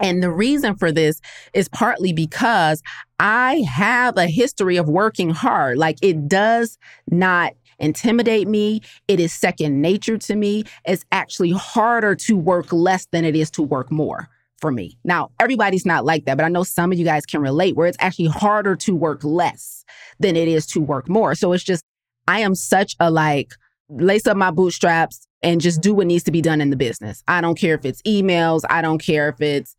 And 0.00 0.20
the 0.20 0.30
reason 0.30 0.74
for 0.76 0.90
this 0.90 1.20
is 1.54 1.68
partly 1.68 2.12
because 2.12 2.82
I 3.20 3.64
have 3.72 4.16
a 4.16 4.26
history 4.26 4.76
of 4.76 4.88
working 4.88 5.30
hard. 5.30 5.78
Like 5.78 5.98
it 6.02 6.26
does 6.28 6.76
not 7.08 7.52
intimidate 7.78 8.48
me. 8.48 8.80
It 9.08 9.20
is 9.20 9.32
second 9.32 9.80
nature 9.80 10.18
to 10.18 10.36
me. 10.36 10.64
It's 10.84 11.04
actually 11.12 11.52
harder 11.52 12.14
to 12.16 12.36
work 12.36 12.72
less 12.72 13.06
than 13.06 13.24
it 13.24 13.36
is 13.36 13.50
to 13.52 13.62
work 13.62 13.90
more 13.90 14.28
for 14.58 14.70
me. 14.70 14.96
Now, 15.04 15.30
everybody's 15.40 15.84
not 15.84 16.04
like 16.04 16.24
that, 16.24 16.36
but 16.36 16.44
I 16.44 16.48
know 16.48 16.62
some 16.62 16.92
of 16.92 16.98
you 16.98 17.04
guys 17.04 17.26
can 17.26 17.40
relate 17.40 17.76
where 17.76 17.88
it's 17.88 17.98
actually 18.00 18.28
harder 18.28 18.76
to 18.76 18.94
work 18.94 19.24
less 19.24 19.84
than 20.20 20.36
it 20.36 20.48
is 20.48 20.66
to 20.68 20.80
work 20.80 21.08
more. 21.08 21.34
So 21.34 21.52
it's 21.52 21.64
just, 21.64 21.84
I 22.28 22.40
am 22.40 22.54
such 22.54 22.94
a 23.00 23.10
like, 23.10 23.52
lace 23.88 24.26
up 24.26 24.36
my 24.36 24.50
bootstraps 24.50 25.26
and 25.42 25.60
just 25.60 25.80
do 25.80 25.92
what 25.92 26.06
needs 26.06 26.24
to 26.24 26.30
be 26.30 26.40
done 26.40 26.60
in 26.60 26.70
the 26.70 26.76
business. 26.76 27.22
I 27.26 27.40
don't 27.40 27.58
care 27.58 27.74
if 27.74 27.84
it's 27.84 28.00
emails, 28.02 28.62
I 28.70 28.80
don't 28.80 29.02
care 29.02 29.28
if 29.28 29.40
it's 29.40 29.74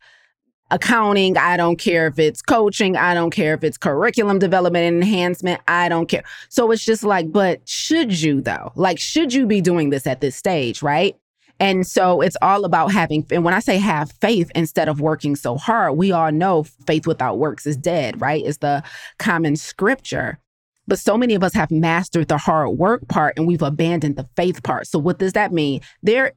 accounting. 0.70 1.36
I 1.36 1.56
don't 1.56 1.76
care 1.76 2.06
if 2.06 2.18
it's 2.18 2.42
coaching. 2.42 2.96
I 2.96 3.14
don't 3.14 3.30
care 3.30 3.54
if 3.54 3.62
it's 3.62 3.76
curriculum 3.76 4.38
development 4.38 4.86
and 4.86 4.96
enhancement. 5.02 5.60
I 5.68 5.88
don't 5.88 6.06
care. 6.06 6.24
So 6.48 6.70
it's 6.70 6.84
just 6.84 7.04
like, 7.04 7.30
but 7.30 7.68
should 7.68 8.20
you 8.20 8.40
though? 8.40 8.72
Like, 8.74 8.98
should 8.98 9.32
you 9.32 9.46
be 9.46 9.60
doing 9.60 9.90
this 9.90 10.06
at 10.06 10.20
this 10.20 10.36
stage, 10.36 10.82
right? 10.82 11.16
And 11.60 11.86
so 11.86 12.20
it's 12.20 12.36
all 12.42 12.64
about 12.64 12.90
having, 12.90 13.24
and 13.30 13.44
when 13.44 13.54
I 13.54 13.60
say 13.60 13.78
have 13.78 14.10
faith 14.20 14.50
instead 14.54 14.88
of 14.88 15.00
working 15.00 15.36
so 15.36 15.56
hard, 15.56 15.96
we 15.96 16.10
all 16.10 16.32
know 16.32 16.64
faith 16.86 17.06
without 17.06 17.38
works 17.38 17.66
is 17.66 17.76
dead, 17.76 18.20
right? 18.20 18.44
Is 18.44 18.58
the 18.58 18.82
common 19.18 19.54
scripture. 19.54 20.38
But 20.86 20.98
so 20.98 21.16
many 21.16 21.34
of 21.34 21.44
us 21.44 21.54
have 21.54 21.70
mastered 21.70 22.28
the 22.28 22.38
hard 22.38 22.76
work 22.76 23.06
part 23.08 23.34
and 23.36 23.46
we've 23.46 23.62
abandoned 23.62 24.16
the 24.16 24.28
faith 24.36 24.62
part. 24.62 24.86
So 24.86 24.98
what 24.98 25.18
does 25.18 25.34
that 25.34 25.52
mean? 25.52 25.80
There, 26.02 26.32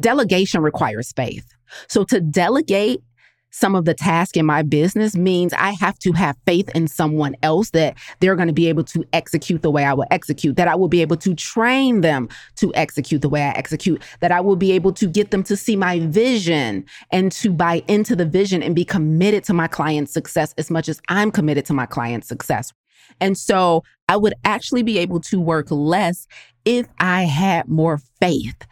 delegation 0.00 0.62
requires 0.62 1.12
faith. 1.12 1.46
So 1.88 2.04
to 2.04 2.20
delegate 2.20 3.02
some 3.52 3.74
of 3.74 3.84
the 3.84 3.94
task 3.94 4.36
in 4.36 4.46
my 4.46 4.62
business 4.62 5.14
means 5.14 5.52
I 5.52 5.72
have 5.72 5.98
to 6.00 6.12
have 6.12 6.36
faith 6.46 6.70
in 6.74 6.88
someone 6.88 7.36
else 7.42 7.70
that 7.70 7.96
they're 8.20 8.34
going 8.34 8.48
to 8.48 8.54
be 8.54 8.68
able 8.68 8.84
to 8.84 9.04
execute 9.12 9.62
the 9.62 9.70
way 9.70 9.84
I 9.84 9.92
will 9.92 10.06
execute, 10.10 10.56
that 10.56 10.68
I 10.68 10.74
will 10.74 10.88
be 10.88 11.02
able 11.02 11.16
to 11.18 11.34
train 11.34 12.00
them 12.00 12.28
to 12.56 12.74
execute 12.74 13.20
the 13.20 13.28
way 13.28 13.42
I 13.42 13.50
execute, 13.50 14.02
that 14.20 14.32
I 14.32 14.40
will 14.40 14.56
be 14.56 14.72
able 14.72 14.92
to 14.94 15.06
get 15.06 15.30
them 15.30 15.42
to 15.44 15.56
see 15.56 15.76
my 15.76 16.00
vision 16.00 16.84
and 17.10 17.30
to 17.32 17.50
buy 17.50 17.82
into 17.88 18.16
the 18.16 18.26
vision 18.26 18.62
and 18.62 18.74
be 18.74 18.84
committed 18.84 19.44
to 19.44 19.52
my 19.52 19.68
client's 19.68 20.12
success 20.12 20.54
as 20.56 20.70
much 20.70 20.88
as 20.88 21.00
I'm 21.08 21.30
committed 21.30 21.66
to 21.66 21.74
my 21.74 21.86
client's 21.86 22.28
success. 22.28 22.72
And 23.20 23.36
so 23.36 23.84
I 24.08 24.16
would 24.16 24.34
actually 24.44 24.82
be 24.82 24.98
able 24.98 25.20
to 25.20 25.40
work 25.40 25.70
less 25.70 26.26
if 26.64 26.86
I 26.98 27.24
had 27.24 27.68
more 27.68 27.98
faith 28.20 28.66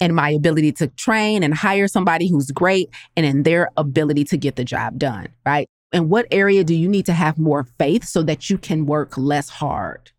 and 0.00 0.14
my 0.14 0.30
ability 0.30 0.72
to 0.72 0.88
train 0.88 1.42
and 1.42 1.54
hire 1.54 1.88
somebody 1.88 2.28
who's 2.28 2.50
great 2.50 2.88
and 3.16 3.26
in 3.26 3.42
their 3.42 3.70
ability 3.76 4.24
to 4.24 4.36
get 4.36 4.56
the 4.56 4.64
job 4.64 4.98
done, 4.98 5.28
right? 5.44 5.68
And 5.92 6.08
what 6.08 6.26
area 6.30 6.64
do 6.64 6.74
you 6.74 6.88
need 6.88 7.06
to 7.06 7.12
have 7.12 7.38
more 7.38 7.66
faith 7.78 8.04
so 8.04 8.22
that 8.22 8.48
you 8.48 8.58
can 8.58 8.86
work 8.86 9.18
less 9.18 9.48
hard? 9.48 10.12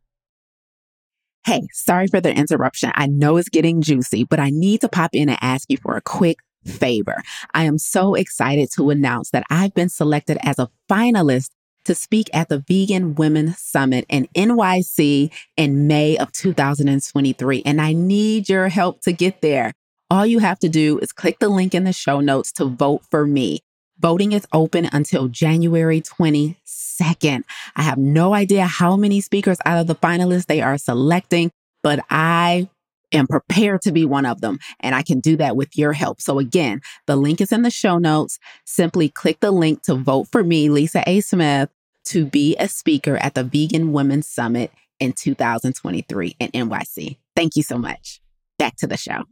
Hey, 1.45 1.67
sorry 1.71 2.07
for 2.07 2.21
the 2.21 2.33
interruption. 2.33 2.91
I 2.93 3.07
know 3.07 3.37
it's 3.37 3.49
getting 3.49 3.81
juicy, 3.81 4.25
but 4.25 4.39
I 4.39 4.51
need 4.51 4.81
to 4.81 4.89
pop 4.89 5.11
in 5.13 5.29
and 5.29 5.39
ask 5.41 5.69
you 5.69 5.77
for 5.77 5.95
a 5.95 6.01
quick 6.01 6.37
favor. 6.65 7.23
I 7.55 7.63
am 7.63 7.79
so 7.79 8.13
excited 8.13 8.69
to 8.75 8.91
announce 8.91 9.31
that 9.31 9.45
I've 9.49 9.73
been 9.73 9.89
selected 9.89 10.37
as 10.43 10.59
a 10.59 10.69
finalist 10.89 11.49
to 11.85 11.95
speak 11.95 12.29
at 12.33 12.49
the 12.49 12.59
Vegan 12.59 13.15
Women 13.15 13.53
Summit 13.57 14.05
in 14.09 14.27
NYC 14.35 15.31
in 15.57 15.87
May 15.87 16.17
of 16.17 16.31
2023. 16.31 17.63
And 17.65 17.81
I 17.81 17.93
need 17.93 18.49
your 18.49 18.69
help 18.69 19.01
to 19.01 19.11
get 19.11 19.41
there. 19.41 19.73
All 20.09 20.25
you 20.25 20.39
have 20.39 20.59
to 20.59 20.69
do 20.69 20.99
is 20.99 21.13
click 21.13 21.39
the 21.39 21.49
link 21.49 21.73
in 21.73 21.85
the 21.85 21.93
show 21.93 22.19
notes 22.19 22.51
to 22.53 22.65
vote 22.65 23.03
for 23.09 23.25
me. 23.25 23.59
Voting 23.99 24.31
is 24.31 24.47
open 24.51 24.89
until 24.91 25.27
January 25.27 26.01
22nd. 26.01 27.43
I 27.75 27.81
have 27.83 27.97
no 27.97 28.33
idea 28.33 28.65
how 28.65 28.95
many 28.95 29.21
speakers 29.21 29.59
out 29.63 29.79
of 29.79 29.87
the 29.87 29.95
finalists 29.95 30.47
they 30.47 30.59
are 30.59 30.77
selecting, 30.77 31.51
but 31.83 32.03
I 32.09 32.67
am 33.11 33.27
prepare 33.27 33.77
to 33.79 33.91
be 33.91 34.05
one 34.05 34.25
of 34.25 34.41
them. 34.41 34.59
And 34.79 34.95
I 34.95 35.01
can 35.01 35.19
do 35.19 35.37
that 35.37 35.55
with 35.55 35.77
your 35.77 35.93
help. 35.93 36.21
So 36.21 36.39
again, 36.39 36.81
the 37.07 37.15
link 37.15 37.41
is 37.41 37.51
in 37.51 37.61
the 37.61 37.69
show 37.69 37.97
notes. 37.97 38.39
Simply 38.65 39.09
click 39.09 39.39
the 39.39 39.51
link 39.51 39.83
to 39.83 39.95
vote 39.95 40.27
for 40.31 40.43
me, 40.43 40.69
Lisa 40.69 41.03
A. 41.07 41.21
Smith, 41.21 41.69
to 42.05 42.25
be 42.25 42.55
a 42.57 42.67
speaker 42.67 43.17
at 43.17 43.33
the 43.33 43.43
Vegan 43.43 43.91
Women's 43.93 44.27
Summit 44.27 44.71
in 44.99 45.13
2023 45.13 46.35
in 46.39 46.49
NYC. 46.49 47.17
Thank 47.35 47.55
you 47.55 47.63
so 47.63 47.77
much. 47.77 48.21
Back 48.57 48.75
to 48.77 48.87
the 48.87 48.97
show. 48.97 49.23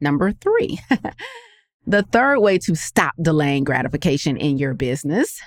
Number 0.00 0.32
three. 0.32 0.78
the 1.86 2.02
third 2.02 2.40
way 2.40 2.58
to 2.58 2.74
stop 2.74 3.14
delaying 3.20 3.64
gratification 3.64 4.36
in 4.36 4.58
your 4.58 4.74
business 4.74 5.40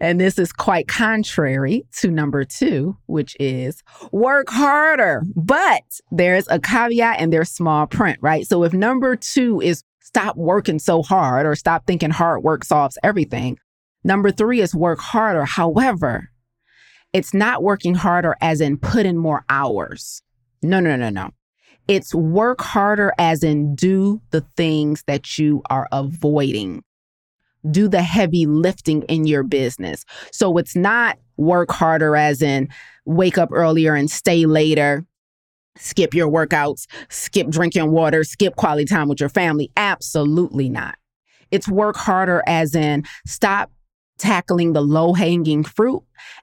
and 0.00 0.20
this 0.20 0.38
is 0.38 0.52
quite 0.52 0.88
contrary 0.88 1.84
to 1.98 2.10
number 2.10 2.44
two, 2.44 2.96
which 3.06 3.36
is 3.38 3.82
work 4.12 4.48
harder. 4.50 5.22
But 5.36 5.84
there's 6.10 6.48
a 6.48 6.58
caveat 6.58 7.20
and 7.20 7.32
there's 7.32 7.50
small 7.50 7.86
print, 7.86 8.18
right? 8.20 8.46
So 8.46 8.64
if 8.64 8.72
number 8.72 9.16
two 9.16 9.60
is 9.60 9.84
stop 10.00 10.36
working 10.36 10.78
so 10.78 11.02
hard 11.02 11.46
or 11.46 11.54
stop 11.54 11.86
thinking 11.86 12.10
hard 12.10 12.42
work 12.42 12.64
solves 12.64 12.98
everything, 13.02 13.56
number 14.02 14.30
three 14.30 14.60
is 14.60 14.74
work 14.74 14.98
harder. 14.98 15.44
However, 15.44 16.30
it's 17.12 17.32
not 17.32 17.62
working 17.62 17.94
harder 17.94 18.34
as 18.40 18.60
in 18.60 18.76
put 18.76 19.06
in 19.06 19.16
more 19.16 19.44
hours. 19.48 20.22
No, 20.62 20.80
no, 20.80 20.96
no, 20.96 21.10
no. 21.10 21.30
It's 21.86 22.14
work 22.14 22.60
harder 22.60 23.12
as 23.18 23.44
in 23.44 23.74
do 23.76 24.20
the 24.30 24.40
things 24.56 25.04
that 25.06 25.38
you 25.38 25.62
are 25.70 25.86
avoiding 25.92 26.82
do 27.70 27.88
the 27.88 28.02
heavy 28.02 28.46
lifting 28.46 29.02
in 29.02 29.26
your 29.26 29.42
business. 29.42 30.04
So 30.32 30.56
it's 30.58 30.76
not 30.76 31.18
work 31.36 31.70
harder 31.70 32.16
as 32.16 32.42
in 32.42 32.68
wake 33.04 33.38
up 33.38 33.50
earlier 33.52 33.94
and 33.94 34.10
stay 34.10 34.46
later, 34.46 35.04
skip 35.76 36.14
your 36.14 36.30
workouts, 36.30 36.86
skip 37.08 37.48
drinking 37.48 37.90
water, 37.90 38.24
skip 38.24 38.56
quality 38.56 38.84
time 38.84 39.08
with 39.08 39.20
your 39.20 39.28
family. 39.28 39.70
Absolutely 39.76 40.68
not. 40.68 40.96
It's 41.50 41.68
work 41.68 41.96
harder 41.96 42.42
as 42.46 42.74
in 42.74 43.04
stop 43.26 43.70
tackling 44.18 44.72
the 44.72 44.80
low 44.80 45.12
hanging 45.12 45.64
fruit 45.64 46.02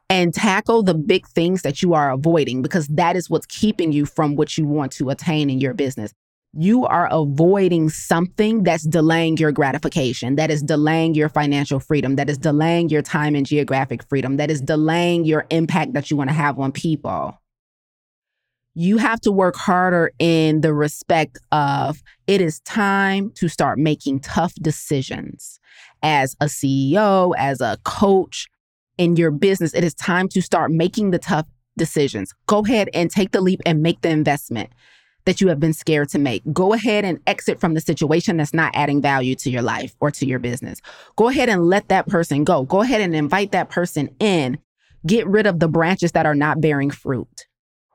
and 0.09 0.33
tackle 0.33 0.83
the 0.83 0.93
big 0.93 1.25
things 1.27 1.61
that 1.61 1.81
you 1.81 1.93
are 1.93 2.11
avoiding 2.11 2.61
because 2.61 2.87
that 2.87 3.15
is 3.15 3.29
what's 3.29 3.45
keeping 3.45 3.93
you 3.93 4.05
from 4.05 4.35
what 4.35 4.57
you 4.57 4.65
want 4.65 4.91
to 4.91 5.09
attain 5.09 5.49
in 5.49 5.59
your 5.61 5.73
business 5.73 6.13
you 6.53 6.85
are 6.85 7.07
avoiding 7.11 7.89
something 7.89 8.63
that's 8.63 8.83
delaying 8.83 9.37
your 9.37 9.51
gratification, 9.51 10.35
that 10.35 10.51
is 10.51 10.61
delaying 10.61 11.15
your 11.15 11.29
financial 11.29 11.79
freedom, 11.79 12.17
that 12.17 12.29
is 12.29 12.37
delaying 12.37 12.89
your 12.89 13.01
time 13.01 13.35
and 13.35 13.45
geographic 13.45 14.03
freedom, 14.09 14.37
that 14.37 14.51
is 14.51 14.59
delaying 14.59 15.23
your 15.23 15.45
impact 15.49 15.93
that 15.93 16.11
you 16.11 16.17
want 16.17 16.29
to 16.29 16.33
have 16.33 16.59
on 16.59 16.71
people. 16.71 17.37
You 18.73 18.97
have 18.97 19.19
to 19.21 19.31
work 19.31 19.55
harder 19.55 20.11
in 20.19 20.61
the 20.61 20.73
respect 20.73 21.37
of 21.51 22.01
it 22.27 22.41
is 22.41 22.59
time 22.61 23.31
to 23.35 23.47
start 23.47 23.79
making 23.79 24.21
tough 24.21 24.53
decisions 24.55 25.59
as 26.03 26.35
a 26.39 26.45
CEO, 26.45 27.33
as 27.37 27.61
a 27.61 27.77
coach 27.83 28.47
in 28.97 29.15
your 29.15 29.31
business. 29.31 29.73
It 29.73 29.83
is 29.83 29.93
time 29.93 30.27
to 30.29 30.41
start 30.41 30.71
making 30.71 31.11
the 31.11 31.19
tough 31.19 31.47
decisions. 31.77 32.33
Go 32.47 32.63
ahead 32.65 32.89
and 32.93 33.09
take 33.09 33.31
the 33.31 33.41
leap 33.41 33.61
and 33.65 33.81
make 33.81 34.01
the 34.01 34.09
investment 34.09 34.69
that 35.25 35.41
you 35.41 35.47
have 35.49 35.59
been 35.59 35.73
scared 35.73 36.09
to 36.09 36.19
make. 36.19 36.43
Go 36.51 36.73
ahead 36.73 37.05
and 37.05 37.19
exit 37.27 37.59
from 37.59 37.73
the 37.73 37.81
situation 37.81 38.37
that's 38.37 38.53
not 38.53 38.71
adding 38.75 39.01
value 39.01 39.35
to 39.35 39.49
your 39.49 39.61
life 39.61 39.95
or 39.99 40.11
to 40.11 40.25
your 40.25 40.39
business. 40.39 40.81
Go 41.15 41.29
ahead 41.29 41.49
and 41.49 41.65
let 41.65 41.89
that 41.89 42.07
person 42.07 42.43
go. 42.43 42.63
Go 42.63 42.81
ahead 42.81 43.01
and 43.01 43.15
invite 43.15 43.51
that 43.51 43.69
person 43.69 44.09
in. 44.19 44.57
Get 45.05 45.27
rid 45.27 45.47
of 45.47 45.59
the 45.59 45.67
branches 45.67 46.11
that 46.13 46.25
are 46.25 46.35
not 46.35 46.61
bearing 46.61 46.91
fruit. 46.91 47.47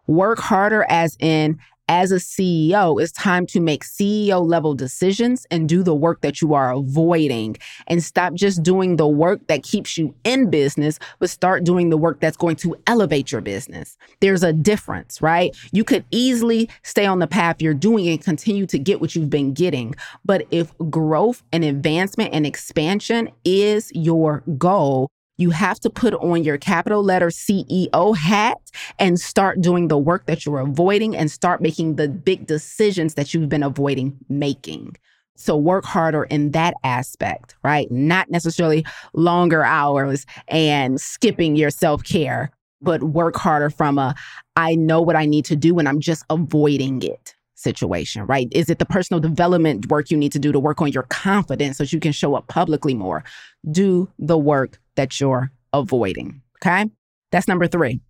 Work 0.07 0.39
harder, 0.39 0.85
as 0.89 1.17
in, 1.19 1.59
as 1.89 2.11
a 2.11 2.17
CEO, 2.17 3.01
it's 3.01 3.13
time 3.13 3.47
to 3.47 3.61
make 3.61 3.85
CEO 3.85 4.45
level 4.45 4.75
decisions 4.75 5.47
and 5.51 5.69
do 5.69 5.83
the 5.83 5.95
work 5.95 6.21
that 6.23 6.41
you 6.41 6.55
are 6.55 6.73
avoiding 6.73 7.57
and 7.87 8.03
stop 8.03 8.35
just 8.35 8.63
doing 8.63 8.97
the 8.97 9.07
work 9.07 9.47
that 9.47 9.63
keeps 9.63 9.97
you 9.97 10.15
in 10.25 10.51
business, 10.51 10.99
but 11.19 11.31
start 11.31 11.65
doing 11.65 11.91
the 11.91 11.97
work 11.97 12.21
that's 12.21 12.37
going 12.37 12.57
to 12.57 12.77
elevate 12.87 13.31
your 13.31 13.41
business. 13.41 13.97
There's 14.21 14.43
a 14.43 14.53
difference, 14.53 15.23
right? 15.23 15.57
You 15.73 15.85
could 15.85 16.05
easily 16.11 16.69
stay 16.83 17.07
on 17.07 17.21
the 17.21 17.27
path 17.27 17.63
you're 17.63 17.75
doing 17.75 18.09
and 18.09 18.23
continue 18.23 18.67
to 18.67 18.79
get 18.79 19.01
what 19.01 19.15
you've 19.15 19.31
been 19.31 19.53
getting. 19.53 19.95
But 20.25 20.47
if 20.51 20.73
growth 20.91 21.43
and 21.53 21.65
advancement 21.65 22.35
and 22.35 22.47
expansion 22.47 23.31
is 23.45 23.93
your 23.95 24.43
goal, 24.59 25.09
you 25.39 25.51
have 25.51 25.79
to 25.81 25.91
put 25.91 26.15
on 26.15 26.45
your 26.45 26.59
capital 26.59 27.03
letter 27.03 27.29
CEO 27.29 28.17
hat 28.17 28.59
and 28.99 29.21
start 29.21 29.61
doing 29.61 29.89
the 29.89 29.99
work 29.99 30.27
that 30.27 30.45
you're 30.47 30.61
avoiding 30.61 31.17
and 31.17 31.31
start 31.31 31.61
making 31.61 31.97
the 31.97 32.09
big 32.09 32.47
decisions 32.47 33.15
that 33.15 33.35
you've 33.35 33.49
been 33.49 33.63
avoiding 33.63 34.17
making. 34.29 34.97
So 35.37 35.57
work 35.57 35.85
harder 35.85 36.25
in 36.25 36.53
that 36.53 36.75
aspect, 36.83 37.55
right? 37.63 37.91
Not 37.91 38.31
necessarily 38.31 38.87
longer 39.13 39.63
hours 39.63 40.25
and 40.49 40.99
skipping 41.01 41.57
your 41.57 41.71
self 41.71 42.03
care, 42.03 42.51
but 42.81 43.03
work 43.03 43.37
harder 43.37 43.69
from 43.69 43.99
a 43.99 44.15
I 44.57 44.75
know 44.75 45.03
what 45.03 45.17
I 45.17 45.27
need 45.27 45.45
to 45.47 45.57
do 45.57 45.79
and 45.79 45.89
I'm 45.89 46.01
just 46.01 46.25
avoiding 46.31 47.03
it 47.03 47.36
situation, 47.57 48.25
right? 48.27 48.49
Is 48.53 48.71
it 48.71 48.79
the 48.79 48.87
personal 48.87 49.21
development 49.21 49.91
work 49.91 50.11
you 50.11 50.17
need 50.17 50.33
to 50.33 50.39
do 50.39 50.53
to 50.53 50.61
work 50.61 50.81
on 50.81 50.93
your 50.93 51.05
confidence 51.05 51.79
so 51.79 51.85
you 51.85 52.01
can 52.01 52.13
show 52.13 52.35
up 52.35 52.47
publicly 52.47 52.95
more? 52.95 53.25
Do 53.71 54.09
the 54.19 54.39
work 54.39 54.79
that 54.95 55.21
you're 55.21 55.51
avoiding. 55.73 56.43
Okay. 56.59 56.91
That's 57.31 57.49
number 57.49 57.67
three. 57.67 58.01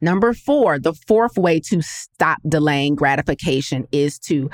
Number 0.00 0.32
four, 0.32 0.78
the 0.78 0.94
fourth 0.94 1.36
way 1.36 1.60
to 1.60 1.82
stop 1.82 2.38
delaying 2.48 2.94
gratification 2.94 3.86
is 3.92 4.18
to 4.20 4.50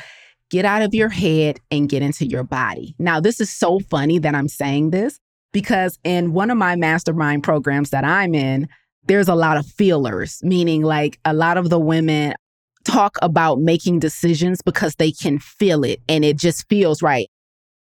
get 0.50 0.64
out 0.64 0.82
of 0.82 0.94
your 0.94 1.08
head 1.08 1.60
and 1.70 1.88
get 1.88 2.02
into 2.02 2.26
your 2.26 2.42
body. 2.42 2.94
Now, 2.98 3.20
this 3.20 3.40
is 3.40 3.50
so 3.50 3.80
funny 3.80 4.18
that 4.18 4.34
I'm 4.34 4.48
saying 4.48 4.90
this 4.90 5.18
because 5.52 5.98
in 6.04 6.32
one 6.32 6.50
of 6.50 6.58
my 6.58 6.76
mastermind 6.76 7.44
programs 7.44 7.90
that 7.90 8.04
I'm 8.04 8.34
in, 8.34 8.68
there's 9.04 9.28
a 9.28 9.34
lot 9.34 9.56
of 9.56 9.66
feelers, 9.66 10.40
meaning 10.42 10.82
like 10.82 11.18
a 11.24 11.32
lot 11.32 11.56
of 11.56 11.70
the 11.70 11.78
women 11.78 12.34
talk 12.86 13.16
about 13.20 13.60
making 13.60 13.98
decisions 13.98 14.62
because 14.62 14.94
they 14.94 15.12
can 15.12 15.38
feel 15.38 15.84
it 15.84 16.00
and 16.08 16.24
it 16.24 16.36
just 16.36 16.68
feels 16.68 17.02
right. 17.02 17.28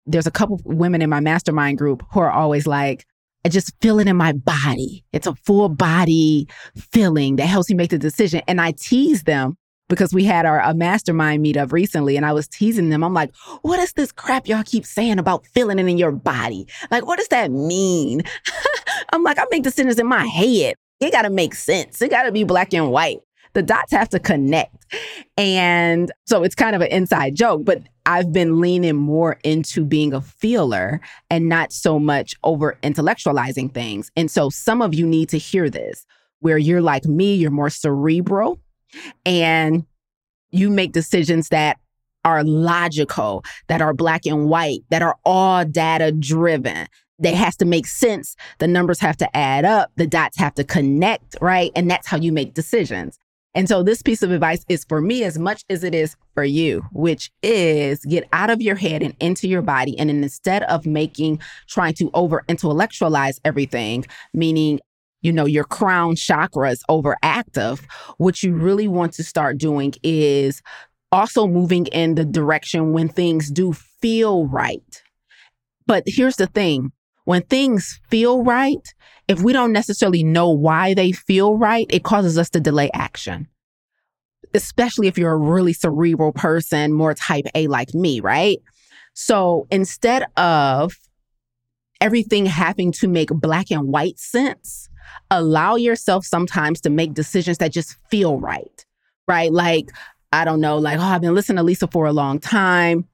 There's 0.06 0.26
a 0.26 0.30
couple 0.30 0.60
women 0.64 1.02
in 1.02 1.10
my 1.10 1.20
mastermind 1.20 1.78
group 1.78 2.02
who 2.12 2.20
are 2.20 2.30
always 2.30 2.66
like, 2.66 3.06
I 3.44 3.50
just 3.50 3.72
feel 3.80 3.98
it 4.00 4.08
in 4.08 4.16
my 4.16 4.32
body. 4.32 5.04
It's 5.12 5.26
a 5.26 5.34
full 5.34 5.68
body 5.68 6.48
feeling 6.76 7.36
that 7.36 7.46
helps 7.46 7.68
me 7.68 7.76
make 7.76 7.90
the 7.90 7.98
decision. 7.98 8.40
And 8.48 8.60
I 8.60 8.72
tease 8.72 9.24
them 9.24 9.56
because 9.88 10.14
we 10.14 10.24
had 10.24 10.46
our 10.46 10.60
a 10.60 10.72
mastermind 10.72 11.44
meetup 11.44 11.70
recently 11.72 12.16
and 12.16 12.24
I 12.24 12.32
was 12.32 12.48
teasing 12.48 12.88
them. 12.88 13.04
I'm 13.04 13.12
like, 13.12 13.34
what 13.62 13.78
is 13.78 13.92
this 13.92 14.12
crap 14.12 14.48
y'all 14.48 14.62
keep 14.64 14.86
saying 14.86 15.18
about 15.18 15.46
feeling 15.48 15.78
it 15.78 15.86
in 15.86 15.98
your 15.98 16.12
body? 16.12 16.66
Like, 16.90 17.06
what 17.06 17.18
does 17.18 17.28
that 17.28 17.50
mean? 17.50 18.22
I'm 19.12 19.22
like, 19.22 19.38
I 19.38 19.44
make 19.50 19.62
decisions 19.62 19.98
in 19.98 20.06
my 20.06 20.24
head. 20.24 20.74
It 21.00 21.12
got 21.12 21.22
to 21.22 21.30
make 21.30 21.54
sense. 21.54 22.00
It 22.00 22.10
got 22.10 22.22
to 22.22 22.32
be 22.32 22.44
black 22.44 22.72
and 22.72 22.90
white. 22.90 23.18
The 23.54 23.62
dots 23.62 23.92
have 23.92 24.08
to 24.10 24.18
connect. 24.18 24.84
And 25.36 26.12
so 26.26 26.42
it's 26.42 26.54
kind 26.54 26.76
of 26.76 26.82
an 26.82 26.88
inside 26.88 27.34
joke, 27.34 27.64
but 27.64 27.82
I've 28.06 28.32
been 28.32 28.60
leaning 28.60 28.96
more 28.96 29.38
into 29.44 29.84
being 29.84 30.12
a 30.12 30.20
feeler 30.20 31.00
and 31.30 31.48
not 31.48 31.72
so 31.72 31.98
much 31.98 32.34
over 32.44 32.76
intellectualizing 32.82 33.72
things. 33.72 34.10
And 34.16 34.30
so 34.30 34.50
some 34.50 34.82
of 34.82 34.94
you 34.94 35.06
need 35.06 35.28
to 35.30 35.38
hear 35.38 35.70
this 35.70 36.04
where 36.40 36.58
you're 36.58 36.82
like 36.82 37.06
me, 37.06 37.34
you're 37.34 37.50
more 37.50 37.70
cerebral 37.70 38.60
and 39.24 39.86
you 40.50 40.68
make 40.68 40.92
decisions 40.92 41.48
that 41.48 41.78
are 42.24 42.44
logical, 42.44 43.44
that 43.68 43.80
are 43.82 43.94
black 43.94 44.26
and 44.26 44.48
white, 44.48 44.80
that 44.90 45.02
are 45.02 45.16
all 45.24 45.64
data 45.64 46.12
driven. 46.12 46.86
They 47.18 47.34
has 47.34 47.56
to 47.56 47.64
make 47.64 47.86
sense. 47.86 48.36
The 48.58 48.68
numbers 48.68 49.00
have 49.00 49.16
to 49.18 49.36
add 49.36 49.64
up. 49.64 49.90
The 49.96 50.06
dots 50.06 50.36
have 50.38 50.54
to 50.54 50.64
connect, 50.64 51.36
right? 51.40 51.70
And 51.76 51.90
that's 51.90 52.06
how 52.06 52.16
you 52.16 52.32
make 52.32 52.54
decisions. 52.54 53.18
And 53.54 53.68
so 53.68 53.82
this 53.82 54.02
piece 54.02 54.22
of 54.22 54.32
advice 54.32 54.64
is 54.68 54.84
for 54.84 55.00
me 55.00 55.22
as 55.22 55.38
much 55.38 55.64
as 55.70 55.84
it 55.84 55.94
is 55.94 56.16
for 56.34 56.44
you, 56.44 56.84
which 56.92 57.30
is 57.42 58.04
get 58.04 58.28
out 58.32 58.50
of 58.50 58.60
your 58.60 58.74
head 58.74 59.02
and 59.02 59.14
into 59.20 59.46
your 59.46 59.62
body. 59.62 59.96
And 59.98 60.10
instead 60.10 60.64
of 60.64 60.86
making, 60.86 61.40
trying 61.68 61.94
to 61.94 62.10
over 62.14 62.44
intellectualize 62.48 63.40
everything, 63.44 64.04
meaning 64.32 64.80
you 65.24 65.32
know, 65.32 65.46
your 65.46 65.64
crown 65.64 66.14
chakra 66.16 66.70
is 66.70 66.84
overactive, 66.90 67.80
what 68.18 68.42
you 68.42 68.52
really 68.52 68.86
want 68.86 69.14
to 69.14 69.24
start 69.24 69.56
doing 69.56 69.94
is 70.02 70.60
also 71.10 71.46
moving 71.46 71.86
in 71.86 72.14
the 72.14 72.26
direction 72.26 72.92
when 72.92 73.08
things 73.08 73.50
do 73.50 73.72
feel 73.72 74.46
right. 74.48 75.02
But 75.86 76.04
here's 76.06 76.36
the 76.36 76.46
thing 76.46 76.92
when 77.24 77.42
things 77.42 78.00
feel 78.10 78.42
right, 78.42 78.94
if 79.28 79.40
we 79.40 79.52
don't 79.52 79.72
necessarily 79.72 80.22
know 80.22 80.50
why 80.50 80.94
they 80.94 81.12
feel 81.12 81.56
right, 81.56 81.86
it 81.90 82.04
causes 82.04 82.36
us 82.38 82.50
to 82.50 82.60
delay 82.60 82.90
action. 82.92 83.48
Especially 84.52 85.08
if 85.08 85.18
you're 85.18 85.32
a 85.32 85.36
really 85.36 85.72
cerebral 85.72 86.32
person, 86.32 86.92
more 86.92 87.14
type 87.14 87.46
A 87.54 87.66
like 87.66 87.94
me, 87.94 88.20
right? 88.20 88.58
So 89.14 89.66
instead 89.70 90.24
of 90.36 90.94
everything 92.00 92.46
having 92.46 92.92
to 92.92 93.08
make 93.08 93.30
black 93.30 93.70
and 93.70 93.88
white 93.88 94.18
sense, 94.18 94.88
allow 95.30 95.76
yourself 95.76 96.24
sometimes 96.24 96.80
to 96.82 96.90
make 96.90 97.14
decisions 97.14 97.58
that 97.58 97.72
just 97.72 97.96
feel 98.10 98.38
right, 98.38 98.84
right? 99.26 99.52
Like, 99.52 99.90
I 100.32 100.44
don't 100.44 100.60
know, 100.60 100.78
like, 100.78 100.98
oh, 100.98 101.02
I've 101.02 101.20
been 101.20 101.34
listening 101.34 101.56
to 101.58 101.62
Lisa 101.62 101.86
for 101.86 102.06
a 102.06 102.12
long 102.12 102.40
time. 102.40 103.08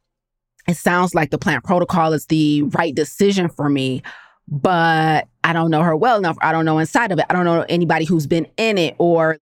It 0.70 0.76
sounds 0.76 1.14
like 1.14 1.30
the 1.30 1.38
plant 1.38 1.64
protocol 1.64 2.12
is 2.12 2.26
the 2.26 2.62
right 2.62 2.94
decision 2.94 3.48
for 3.48 3.68
me, 3.68 4.02
but 4.46 5.26
I 5.42 5.52
don't 5.52 5.70
know 5.70 5.82
her 5.82 5.96
well 5.96 6.16
enough. 6.16 6.36
I 6.40 6.52
don't 6.52 6.64
know 6.64 6.78
inside 6.78 7.10
of 7.10 7.18
it. 7.18 7.26
I 7.28 7.32
don't 7.32 7.44
know 7.44 7.64
anybody 7.68 8.04
who's 8.04 8.28
been 8.28 8.46
in 8.56 8.78
it 8.78 8.94
or 8.98 9.38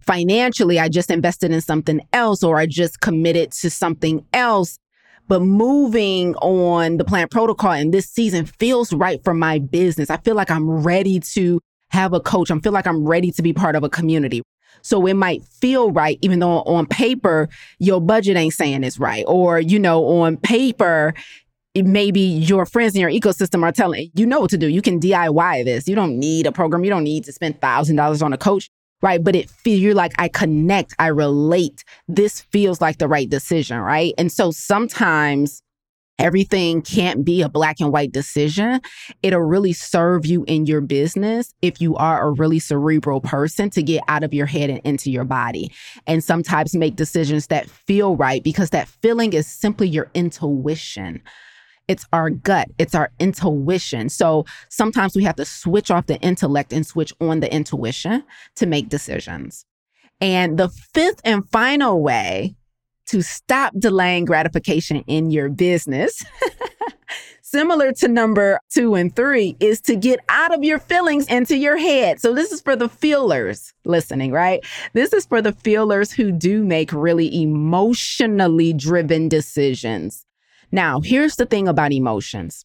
financially, 0.00 0.78
I 0.78 0.88
just 0.88 1.10
invested 1.10 1.50
in 1.50 1.60
something 1.60 2.00
else 2.12 2.42
or 2.42 2.58
I 2.58 2.66
just 2.66 3.00
committed 3.00 3.52
to 3.52 3.70
something 3.70 4.24
else. 4.32 4.78
But 5.28 5.40
moving 5.40 6.34
on 6.36 6.98
the 6.98 7.04
plant 7.04 7.30
protocol 7.30 7.72
in 7.72 7.90
this 7.90 8.06
season 8.06 8.46
feels 8.46 8.92
right 8.92 9.22
for 9.24 9.34
my 9.34 9.58
business. 9.58 10.10
I 10.10 10.18
feel 10.18 10.34
like 10.34 10.50
I'm 10.50 10.82
ready 10.82 11.20
to 11.20 11.60
have 11.90 12.12
a 12.12 12.20
coach. 12.20 12.50
I 12.50 12.58
feel 12.58 12.72
like 12.72 12.86
I'm 12.86 13.06
ready 13.06 13.30
to 13.32 13.42
be 13.42 13.52
part 13.52 13.76
of 13.76 13.84
a 13.84 13.88
community. 13.88 14.42
So 14.82 15.06
it 15.06 15.14
might 15.14 15.44
feel 15.44 15.90
right, 15.90 16.18
even 16.22 16.38
though 16.38 16.62
on 16.62 16.86
paper, 16.86 17.48
your 17.78 18.00
budget 18.00 18.36
ain't 18.36 18.54
saying 18.54 18.84
it's 18.84 18.98
right. 18.98 19.24
Or, 19.26 19.58
you 19.58 19.78
know, 19.78 20.04
on 20.04 20.36
paper, 20.36 21.14
maybe 21.74 22.20
your 22.20 22.66
friends 22.66 22.94
in 22.94 23.00
your 23.00 23.10
ecosystem 23.10 23.62
are 23.62 23.72
telling 23.72 24.10
you 24.14 24.26
know 24.26 24.40
what 24.40 24.50
to 24.50 24.58
do. 24.58 24.68
You 24.68 24.82
can 24.82 25.00
DIY 25.00 25.64
this. 25.64 25.88
You 25.88 25.94
don't 25.94 26.18
need 26.18 26.46
a 26.46 26.52
program. 26.52 26.84
You 26.84 26.90
don't 26.90 27.04
need 27.04 27.24
to 27.24 27.32
spend 27.32 27.60
thousand 27.60 27.96
dollars 27.96 28.22
on 28.22 28.32
a 28.32 28.38
coach, 28.38 28.70
right? 29.02 29.22
But 29.22 29.34
it 29.34 29.50
feel 29.50 29.78
you're 29.78 29.94
like 29.94 30.12
I 30.18 30.28
connect, 30.28 30.94
I 30.98 31.08
relate. 31.08 31.82
This 32.06 32.42
feels 32.42 32.80
like 32.80 32.98
the 32.98 33.08
right 33.08 33.28
decision, 33.28 33.78
right? 33.78 34.14
And 34.18 34.30
so 34.30 34.52
sometimes 34.52 35.62
everything 36.18 36.82
can't 36.82 37.24
be 37.24 37.42
a 37.42 37.48
black 37.48 37.80
and 37.80 37.92
white 37.92 38.12
decision. 38.12 38.80
It'll 39.22 39.40
really 39.40 39.72
serve 39.72 40.26
you 40.26 40.44
in 40.44 40.66
your 40.66 40.80
business 40.80 41.52
if 41.62 41.80
you 41.80 41.96
are 41.96 42.26
a 42.26 42.32
really 42.32 42.58
cerebral 42.58 43.20
person 43.20 43.70
to 43.70 43.82
get 43.82 44.02
out 44.08 44.24
of 44.24 44.32
your 44.32 44.46
head 44.46 44.70
and 44.70 44.80
into 44.84 45.10
your 45.10 45.24
body. 45.24 45.72
And 46.06 46.22
sometimes 46.22 46.74
make 46.74 46.96
decisions 46.96 47.48
that 47.48 47.68
feel 47.68 48.16
right 48.16 48.42
because 48.42 48.70
that 48.70 48.88
feeling 48.88 49.32
is 49.32 49.46
simply 49.46 49.88
your 49.88 50.10
intuition. 50.14 51.22
It's 51.86 52.06
our 52.12 52.30
gut, 52.30 52.68
it's 52.78 52.94
our 52.94 53.10
intuition. 53.18 54.08
So 54.08 54.46
sometimes 54.70 55.14
we 55.14 55.24
have 55.24 55.36
to 55.36 55.44
switch 55.44 55.90
off 55.90 56.06
the 56.06 56.18
intellect 56.20 56.72
and 56.72 56.86
switch 56.86 57.12
on 57.20 57.40
the 57.40 57.52
intuition 57.52 58.24
to 58.56 58.66
make 58.66 58.88
decisions. 58.88 59.66
And 60.20 60.58
the 60.58 60.68
fifth 60.68 61.20
and 61.24 61.48
final 61.50 62.00
way 62.00 62.56
to 63.06 63.22
stop 63.22 63.72
delaying 63.78 64.24
gratification 64.24 65.04
in 65.06 65.30
your 65.30 65.48
business, 65.48 66.22
similar 67.42 67.92
to 67.92 68.08
number 68.08 68.58
two 68.70 68.94
and 68.94 69.14
three, 69.14 69.56
is 69.60 69.80
to 69.82 69.96
get 69.96 70.20
out 70.28 70.54
of 70.54 70.64
your 70.64 70.78
feelings 70.78 71.26
into 71.26 71.56
your 71.56 71.76
head. 71.76 72.20
So, 72.20 72.34
this 72.34 72.52
is 72.52 72.60
for 72.60 72.76
the 72.76 72.88
feelers 72.88 73.72
listening, 73.84 74.32
right? 74.32 74.64
This 74.92 75.12
is 75.12 75.26
for 75.26 75.42
the 75.42 75.52
feelers 75.52 76.12
who 76.12 76.32
do 76.32 76.64
make 76.64 76.92
really 76.92 77.42
emotionally 77.42 78.72
driven 78.72 79.28
decisions. 79.28 80.24
Now, 80.72 81.00
here's 81.00 81.36
the 81.36 81.46
thing 81.46 81.68
about 81.68 81.92
emotions 81.92 82.64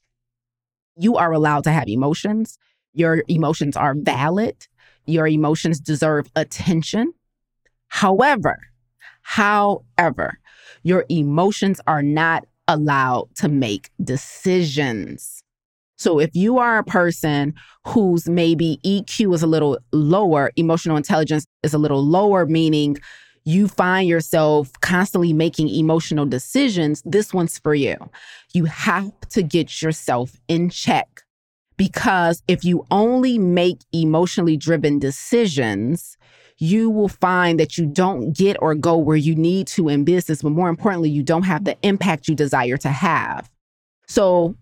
you 0.96 1.16
are 1.16 1.32
allowed 1.32 1.64
to 1.64 1.72
have 1.72 1.88
emotions, 1.88 2.58
your 2.94 3.24
emotions 3.28 3.78
are 3.78 3.96
valid, 3.96 4.68
your 5.06 5.28
emotions 5.28 5.80
deserve 5.80 6.30
attention. 6.36 7.14
However, 7.88 8.58
However, 9.22 10.40
your 10.84 11.06
emotions 11.10 11.80
are 11.88 12.04
not 12.04 12.46
allowed 12.68 13.30
to 13.36 13.50
make 13.50 13.90
decisions. 14.04 15.44
So 15.98 16.20
if 16.20 16.34
you 16.34 16.60
are 16.60 16.78
a 16.78 16.84
person 16.84 17.54
whose 17.86 18.30
maybe 18.30 18.80
EQ 18.86 19.36
is 19.36 19.44
a 19.44 19.48
little 19.48 19.78
lower, 19.92 20.52
emotional 20.56 20.96
intelligence 20.96 21.46
is 21.64 21.74
a 21.74 21.78
little 21.78 22.06
lower, 22.06 22.46
meaning 22.46 22.98
you 23.44 23.68
find 23.68 24.08
yourself 24.08 24.72
constantly 24.82 25.34
making 25.34 25.70
emotional 25.70 26.26
decisions, 26.26 27.02
this 27.06 27.34
one's 27.34 27.58
for 27.58 27.76
you. 27.76 27.98
You 28.54 28.66
have 28.66 29.12
to 29.32 29.42
get 29.42 29.82
yourself 29.82 30.40
in 30.48 30.70
check 30.70 31.24
because 31.76 32.44
if 32.48 32.64
you 32.64 32.86
only 32.92 33.38
make 33.38 33.80
emotionally 33.92 34.58
driven 34.58 35.00
decisions, 35.00 36.18
you 36.60 36.90
will 36.90 37.08
find 37.08 37.60
that 37.60 37.78
you 37.78 37.86
don't 37.86 38.36
get 38.36 38.58
or 38.62 38.76
go 38.76 38.98
where 38.98 39.18
you 39.18 39.34
need 39.34 39.66
to 39.68 39.90
in 39.90 40.04
business, 40.04 40.42
but 40.42 40.52
more 40.52 40.70
importantly, 40.70 41.10
you 41.10 41.24
don't 41.24 41.44
have 41.44 41.64
the 41.64 41.78
impact 41.82 42.28
you 42.28 42.36
desire 42.36 42.78
to 42.78 42.90
have. 42.90 43.50
So 44.08 44.56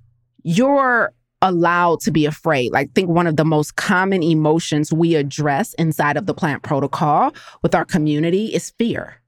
you're 0.43 1.11
allowed 1.41 1.99
to 2.01 2.11
be 2.11 2.25
afraid. 2.25 2.71
Like, 2.71 2.93
think 2.93 3.09
one 3.09 3.27
of 3.27 3.35
the 3.35 3.45
most 3.45 3.75
common 3.75 4.23
emotions 4.23 4.93
we 4.93 5.15
address 5.15 5.73
inside 5.75 6.17
of 6.17 6.25
the 6.25 6.33
plant 6.33 6.63
protocol 6.63 7.33
with 7.61 7.75
our 7.75 7.85
community 7.85 8.53
is 8.53 8.71
fear. 8.77 9.21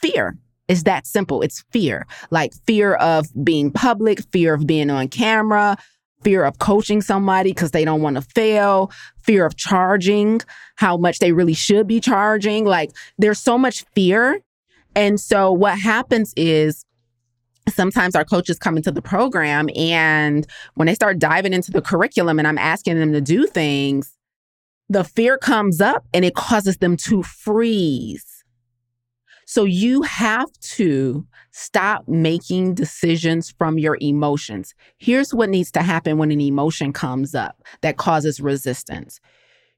Fear 0.00 0.36
is 0.68 0.84
that 0.84 1.06
simple. 1.06 1.42
It's 1.42 1.64
fear, 1.72 2.06
like 2.30 2.52
fear 2.66 2.94
of 2.94 3.26
being 3.44 3.70
public, 3.70 4.20
fear 4.32 4.54
of 4.54 4.66
being 4.66 4.90
on 4.90 5.08
camera, 5.08 5.76
fear 6.22 6.44
of 6.44 6.58
coaching 6.58 7.00
somebody 7.00 7.50
because 7.50 7.70
they 7.70 7.84
don't 7.84 8.02
want 8.02 8.16
to 8.16 8.22
fail, 8.22 8.90
fear 9.22 9.46
of 9.46 9.56
charging 9.56 10.40
how 10.76 10.96
much 10.96 11.18
they 11.18 11.32
really 11.32 11.54
should 11.54 11.86
be 11.86 12.00
charging. 12.00 12.64
Like 12.64 12.90
there's 13.18 13.38
so 13.38 13.56
much 13.58 13.84
fear. 13.94 14.40
And 14.94 15.20
so 15.20 15.52
what 15.52 15.78
happens 15.78 16.32
is 16.36 16.84
sometimes 17.68 18.14
our 18.14 18.24
coaches 18.24 18.58
come 18.58 18.76
into 18.76 18.90
the 18.90 19.02
program 19.02 19.68
and 19.76 20.46
when 20.74 20.86
they 20.86 20.94
start 20.94 21.18
diving 21.18 21.52
into 21.52 21.70
the 21.70 21.82
curriculum 21.82 22.38
and 22.38 22.48
I'm 22.48 22.58
asking 22.58 22.98
them 22.98 23.12
to 23.12 23.20
do 23.20 23.46
things, 23.46 24.16
the 24.88 25.04
fear 25.04 25.38
comes 25.38 25.80
up 25.80 26.04
and 26.12 26.24
it 26.24 26.34
causes 26.34 26.78
them 26.78 26.96
to 26.96 27.22
freeze. 27.22 28.39
So 29.50 29.64
you 29.64 30.02
have 30.02 30.48
to 30.76 31.26
stop 31.50 32.06
making 32.06 32.74
decisions 32.74 33.50
from 33.50 33.80
your 33.80 33.98
emotions. 34.00 34.76
Here's 34.98 35.34
what 35.34 35.50
needs 35.50 35.72
to 35.72 35.82
happen 35.82 36.18
when 36.18 36.30
an 36.30 36.40
emotion 36.40 36.92
comes 36.92 37.34
up 37.34 37.60
that 37.80 37.96
causes 37.96 38.40
resistance. 38.40 39.18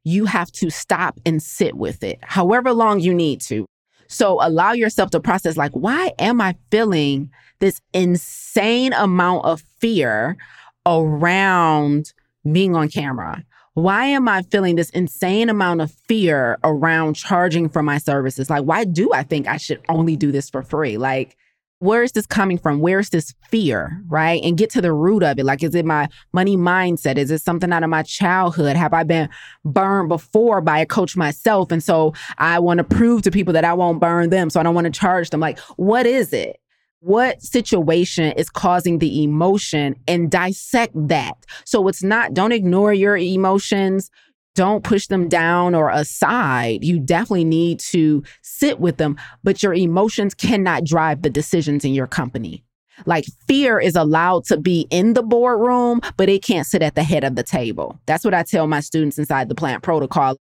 You 0.05 0.27
have 0.27 0.53
to 0.53 0.69
stop 0.69 1.19
and 1.25 1.43
sit 1.43 1.75
with 1.75 2.03
it, 2.03 2.19
however 2.21 2.75
long 2.75 3.01
you 3.01 3.15
need 3.15 3.41
to. 3.49 3.65
So 4.09 4.47
allow 4.47 4.73
yourself 4.73 5.09
to 5.13 5.21
process 5.21 5.57
like, 5.57 5.73
why 5.73 6.13
am 6.19 6.43
I 6.43 6.55
feeling 6.71 7.31
this 7.61 7.81
insane 7.95 8.93
amount 8.93 9.47
of 9.47 9.63
fear 9.81 10.37
around 10.85 12.13
being 12.45 12.77
on 12.77 12.91
camera? 12.91 13.43
Why 13.75 14.05
am 14.05 14.29
I 14.29 14.43
feeling 14.43 14.77
this 14.77 14.91
insane 14.91 15.49
amount 15.49 15.81
of 15.81 15.91
fear 16.07 16.59
around 16.63 17.15
charging 17.15 17.71
for 17.71 17.83
my 17.83 17.97
services? 17.97 18.51
Like, 18.51 18.65
why 18.65 18.85
do 18.85 19.13
I 19.15 19.23
think 19.23 19.49
I 19.49 19.57
should 19.57 19.81
only 19.89 20.15
do 20.15 20.31
this 20.31 20.51
for 20.51 20.63
free? 20.63 20.99
Like, 20.99 21.37
where 21.79 22.03
is 22.03 22.13
this 22.13 22.27
coming 22.27 22.59
from? 22.59 22.81
Where's 22.81 23.09
this 23.11 23.35
fear, 23.51 24.03
right? 24.07 24.41
And 24.45 24.59
get 24.59 24.71
to 24.71 24.83
the 24.83 24.93
root 24.93 25.23
of 25.23 25.39
it. 25.39 25.45
Like, 25.45 25.63
is 25.63 25.75
it 25.75 25.87
my 25.87 26.09
money 26.33 26.57
mindset? 26.57 27.17
Is 27.17 27.31
it 27.31 27.41
something 27.41 27.73
out 27.73 27.83
of 27.83 27.91
my 27.91 28.03
childhood? 28.03 28.77
Have 28.77 28.93
I 28.93 29.05
been 29.05 29.31
burned 29.65 30.11
before 30.11 30.61
by 30.61 30.79
a 30.79 30.87
coach 30.87 31.17
myself? 31.17 31.73
And 31.73 31.83
so 31.83 32.13
I 32.39 32.61
want 32.61 32.79
to 32.79 32.85
prove 32.85 33.23
to 33.23 33.31
people 33.31 33.55
that 33.55 33.65
I 33.65 33.73
won't 33.73 34.01
burn 34.01 34.31
them. 34.31 34.51
So 34.51 34.61
I 34.61 34.63
don't 34.63 34.75
want 34.75 34.85
to 34.85 34.93
charge 34.93 35.31
them. 35.31 35.41
Like, 35.41 35.59
what 35.77 36.07
is 36.07 36.33
it? 36.33 36.62
What 37.05 37.43
situation 37.43 38.33
is 38.33 38.49
causing 38.49 39.01
the 39.01 39.25
emotion 39.25 39.97
and 40.07 40.31
dissect 40.31 40.93
that. 40.95 41.35
So 41.65 41.89
it's 41.89 42.05
not, 42.05 42.33
don't 42.33 42.53
ignore 42.53 42.93
your 42.93 43.17
emotions 43.17 44.09
don't 44.55 44.85
push 44.85 45.07
them 45.07 45.29
down 45.29 45.75
or 45.75 45.91
aside. 45.91 46.85
You 46.85 46.99
definitely 46.99 47.45
need 47.45 47.81
to 47.81 48.23
sit 48.43 48.81
with 48.81 48.99
them, 48.99 49.17
but 49.43 49.63
your 49.63 49.73
emotions 49.73 50.35
cannot 50.35 50.85
drive 50.85 51.23
the 51.23 51.31
decisions 51.31 51.85
in 51.85 51.95
your 51.95 52.07
company. 52.07 52.63
Like 53.07 53.25
fear 53.49 53.81
is 53.81 53.97
allowed 53.97 54.45
to 54.45 54.59
be 54.59 54.87
in 54.91 55.15
the 55.15 55.23
boardroom, 55.23 56.01
but 56.17 56.29
it 56.29 56.43
can't 56.43 56.67
sit 56.67 56.83
at 56.83 56.95
the 56.95 57.03
head 57.03 57.25
of 57.25 57.35
the 57.35 57.43
table. 57.43 57.99
That's 58.07 58.25
what 58.25 58.35
I 58.35 58.43
tell 58.43 58.67
my 58.67 58.81
students 58.81 59.19
inside 59.19 59.49
the 59.49 59.55
plant 59.55 59.83
protocol. 59.83 60.37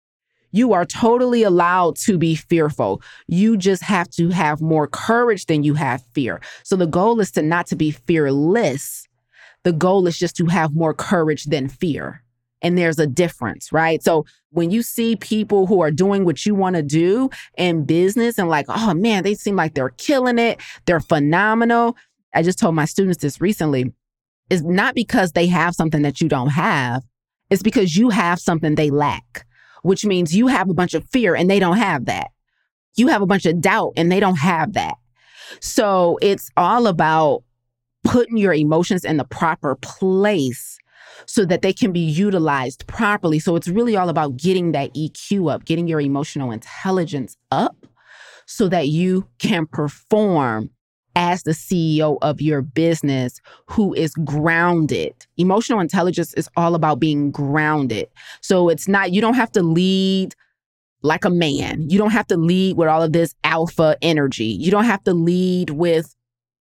You 0.51 0.73
are 0.73 0.85
totally 0.85 1.43
allowed 1.43 1.95
to 1.97 2.17
be 2.17 2.35
fearful. 2.35 3.01
You 3.27 3.57
just 3.57 3.83
have 3.83 4.09
to 4.11 4.29
have 4.29 4.61
more 4.61 4.87
courage 4.87 5.45
than 5.45 5.63
you 5.63 5.75
have 5.75 6.03
fear. 6.13 6.41
So 6.63 6.75
the 6.75 6.87
goal 6.87 7.19
is 7.19 7.31
to 7.31 7.41
not 7.41 7.67
to 7.67 7.75
be 7.75 7.91
fearless. 7.91 9.07
The 9.63 9.73
goal 9.73 10.07
is 10.07 10.17
just 10.17 10.35
to 10.37 10.45
have 10.47 10.73
more 10.73 10.93
courage 10.93 11.45
than 11.45 11.67
fear 11.67 12.23
and 12.61 12.77
there's 12.77 12.99
a 12.99 13.07
difference, 13.07 13.71
right? 13.71 14.03
So 14.03 14.25
when 14.51 14.71
you 14.71 14.81
see 14.81 15.15
people 15.15 15.67
who 15.67 15.81
are 15.81 15.91
doing 15.91 16.25
what 16.25 16.45
you 16.45 16.55
want 16.55 16.75
to 16.75 16.81
do 16.83 17.29
in 17.57 17.85
business 17.85 18.37
and 18.37 18.49
like, 18.49 18.65
oh 18.69 18.93
man, 18.93 19.23
they 19.23 19.35
seem 19.35 19.55
like 19.55 19.73
they're 19.73 19.89
killing 19.89 20.39
it, 20.39 20.59
they're 20.85 20.99
phenomenal. 20.99 21.95
I 22.33 22.43
just 22.43 22.59
told 22.59 22.75
my 22.75 22.85
students 22.85 23.21
this 23.21 23.41
recently. 23.41 23.93
It's 24.49 24.63
not 24.63 24.95
because 24.95 25.33
they 25.33 25.47
have 25.47 25.75
something 25.75 26.01
that 26.01 26.21
you 26.21 26.27
don't 26.27 26.49
have, 26.49 27.03
it's 27.49 27.63
because 27.63 27.95
you 27.95 28.09
have 28.09 28.39
something 28.39 28.75
they 28.75 28.89
lack, 28.89 29.45
which 29.83 30.05
means 30.05 30.35
you 30.35 30.47
have 30.47 30.69
a 30.69 30.73
bunch 30.73 30.93
of 30.93 31.05
fear 31.09 31.35
and 31.35 31.49
they 31.49 31.59
don't 31.59 31.77
have 31.77 32.05
that. 32.05 32.31
You 32.95 33.07
have 33.07 33.21
a 33.21 33.25
bunch 33.25 33.45
of 33.45 33.61
doubt 33.61 33.93
and 33.95 34.11
they 34.11 34.19
don't 34.19 34.39
have 34.39 34.73
that. 34.73 34.95
So 35.59 36.17
it's 36.21 36.49
all 36.57 36.87
about 36.87 37.43
putting 38.03 38.37
your 38.37 38.53
emotions 38.53 39.03
in 39.03 39.17
the 39.17 39.23
proper 39.23 39.75
place 39.75 40.77
so 41.25 41.45
that 41.45 41.61
they 41.61 41.73
can 41.73 41.91
be 41.91 41.99
utilized 41.99 42.87
properly. 42.87 43.39
So 43.39 43.55
it's 43.55 43.67
really 43.67 43.95
all 43.95 44.09
about 44.09 44.37
getting 44.37 44.71
that 44.71 44.93
EQ 44.93 45.53
up, 45.53 45.65
getting 45.65 45.87
your 45.87 46.01
emotional 46.01 46.51
intelligence 46.51 47.35
up 47.51 47.85
so 48.45 48.67
that 48.69 48.87
you 48.87 49.27
can 49.37 49.65
perform 49.65 50.69
as 51.15 51.43
the 51.43 51.51
CEO 51.51 52.17
of 52.21 52.41
your 52.41 52.61
business 52.61 53.41
who 53.65 53.93
is 53.93 54.13
grounded. 54.13 55.13
Emotional 55.37 55.79
intelligence 55.79 56.33
is 56.35 56.49
all 56.55 56.75
about 56.75 56.99
being 56.99 57.31
grounded. 57.31 58.07
So 58.41 58.69
it's 58.69 58.87
not, 58.87 59.11
you 59.11 59.21
don't 59.21 59.33
have 59.33 59.51
to 59.53 59.63
lead 59.63 60.35
like 61.01 61.25
a 61.25 61.29
man. 61.29 61.89
You 61.89 61.97
don't 61.97 62.11
have 62.11 62.27
to 62.27 62.37
lead 62.37 62.77
with 62.77 62.89
all 62.89 63.01
of 63.01 63.13
this 63.13 63.33
alpha 63.43 63.97
energy. 64.01 64.45
You 64.45 64.71
don't 64.71 64.85
have 64.85 65.03
to 65.03 65.13
lead 65.13 65.71
with 65.71 66.15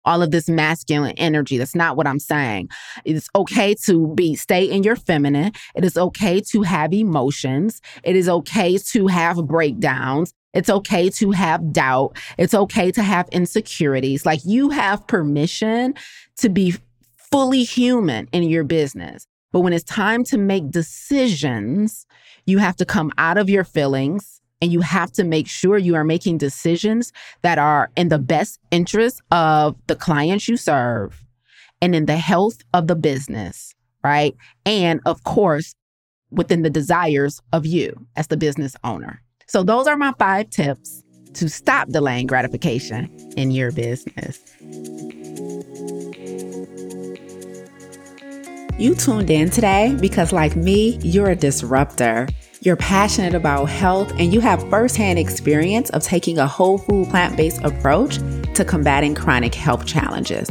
all 0.06 0.22
of 0.22 0.32
this 0.32 0.50
masculine 0.50 1.16
energy. 1.18 1.58
That's 1.58 1.76
not 1.76 1.96
what 1.96 2.08
I'm 2.08 2.20
saying. 2.20 2.70
It's 3.06 3.30
okay 3.36 3.76
to 3.86 4.14
be 4.16 4.36
stay 4.36 4.66
in 4.66 4.84
your 4.84 4.96
feminine. 4.96 5.52
It 5.76 5.86
is 5.86 5.98
okay 5.98 6.42
to 6.52 6.62
have 6.64 6.94
emotions. 6.94 7.82
It 8.04 8.16
is 8.16 8.28
okay 8.28 8.78
to 8.78 9.08
have 9.08 9.38
breakdowns. 9.46 10.34
It's 10.54 10.70
okay 10.70 11.10
to 11.12 11.32
have 11.32 11.72
doubt. 11.72 12.18
It's 12.38 12.54
okay 12.54 12.92
to 12.92 13.04
have 13.04 13.30
insecurities. 13.30 14.26
Like 14.26 14.42
you 14.46 14.70
have 14.70 15.08
permission 15.08 15.94
to 16.38 16.50
be 16.50 16.76
fully 17.16 17.64
human 17.64 18.28
in 18.32 18.44
your 18.44 18.64
business. 18.64 19.28
But 19.52 19.62
when 19.62 19.74
it's 19.74 19.84
time 19.84 20.24
to 20.26 20.38
make 20.38 20.70
decisions, 20.70 22.06
you 22.46 22.58
have 22.58 22.76
to 22.78 22.86
come 22.86 23.12
out 23.18 23.38
of 23.38 23.50
your 23.50 23.64
feelings 23.64 24.42
and 24.62 24.72
you 24.72 24.82
have 24.82 25.12
to 25.14 25.24
make 25.24 25.48
sure 25.48 25.78
you 25.78 25.96
are 25.96 26.04
making 26.04 26.38
decisions 26.38 27.12
that 27.42 27.58
are 27.58 27.90
in 27.96 28.10
the 28.10 28.20
best 28.20 28.60
interest 28.70 29.22
of 29.32 29.76
the 29.88 29.96
clients 29.96 30.48
you 30.48 30.58
serve 30.58 31.24
and 31.82 31.96
in 31.96 32.06
the 32.06 32.18
health 32.18 32.60
of 32.74 32.88
the 32.88 32.96
business, 32.96 33.74
right? 34.04 34.36
And 34.66 35.02
of 35.06 35.24
course, 35.24 35.74
within 36.30 36.62
the 36.62 36.70
desires 36.70 37.42
of 37.52 37.66
you 37.66 38.06
as 38.16 38.28
the 38.28 38.38
business 38.38 38.76
owner. 38.84 39.22
So, 39.52 39.64
those 39.64 39.86
are 39.86 39.98
my 39.98 40.14
five 40.18 40.50
tips 40.50 41.04
to 41.34 41.50
stop 41.50 41.90
delaying 41.90 42.26
gratification 42.26 43.14
in 43.36 43.52
your 43.52 43.74
business. 43.74 44.40
You 48.80 48.96
tuned 48.96 49.30
in 49.30 49.50
today 49.50 49.94
because, 50.00 50.32
like 50.32 50.56
me, 50.56 51.00
you're 51.00 51.32
a 51.32 51.36
disruptor. 51.36 52.30
You're 52.62 52.78
passionate 52.78 53.34
about 53.34 53.66
health 53.66 54.14
and 54.18 54.34
you 54.34 54.40
have 54.40 54.70
firsthand 54.70 55.20
experience 55.20 55.90
of 55.90 56.02
taking 56.02 56.38
a 56.38 56.48
whole 56.48 56.78
food 56.78 57.10
plant 57.10 57.36
based 57.36 57.62
approach 57.62 58.20
to 58.54 58.64
combating 58.64 59.16
chronic 59.16 59.54
health 59.54 59.86
challenges. 59.86 60.48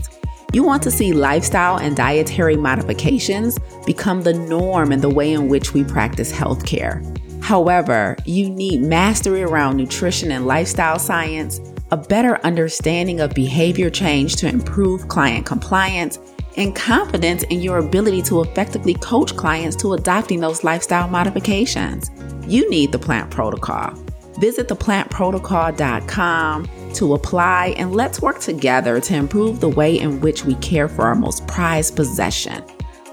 You 0.52 0.62
want 0.62 0.82
to 0.82 0.90
see 0.90 1.14
lifestyle 1.14 1.78
and 1.78 1.96
dietary 1.96 2.58
modifications 2.58 3.58
become 3.86 4.24
the 4.24 4.34
norm 4.34 4.92
in 4.92 5.00
the 5.00 5.08
way 5.08 5.32
in 5.32 5.48
which 5.48 5.72
we 5.72 5.84
practice 5.84 6.30
healthcare. 6.30 7.02
However, 7.50 8.16
you 8.24 8.48
need 8.48 8.80
mastery 8.80 9.42
around 9.42 9.76
nutrition 9.76 10.30
and 10.30 10.46
lifestyle 10.46 11.00
science, 11.00 11.60
a 11.90 11.96
better 11.96 12.38
understanding 12.46 13.18
of 13.18 13.34
behavior 13.34 13.90
change 13.90 14.36
to 14.36 14.46
improve 14.46 15.08
client 15.08 15.46
compliance, 15.46 16.20
and 16.56 16.76
confidence 16.76 17.42
in 17.42 17.60
your 17.60 17.78
ability 17.78 18.22
to 18.22 18.42
effectively 18.42 18.94
coach 18.94 19.34
clients 19.34 19.74
to 19.78 19.94
adopting 19.94 20.38
those 20.38 20.62
lifestyle 20.62 21.08
modifications. 21.08 22.08
You 22.46 22.70
need 22.70 22.92
the 22.92 23.00
plant 23.00 23.32
protocol. 23.32 23.94
Visit 24.38 24.68
theplantprotocol.com 24.68 26.68
to 26.94 27.14
apply 27.14 27.74
and 27.76 27.96
let's 27.96 28.22
work 28.22 28.38
together 28.38 29.00
to 29.00 29.16
improve 29.16 29.58
the 29.58 29.68
way 29.68 29.98
in 29.98 30.20
which 30.20 30.44
we 30.44 30.54
care 30.54 30.88
for 30.88 31.02
our 31.02 31.16
most 31.16 31.48
prized 31.48 31.96
possession, 31.96 32.62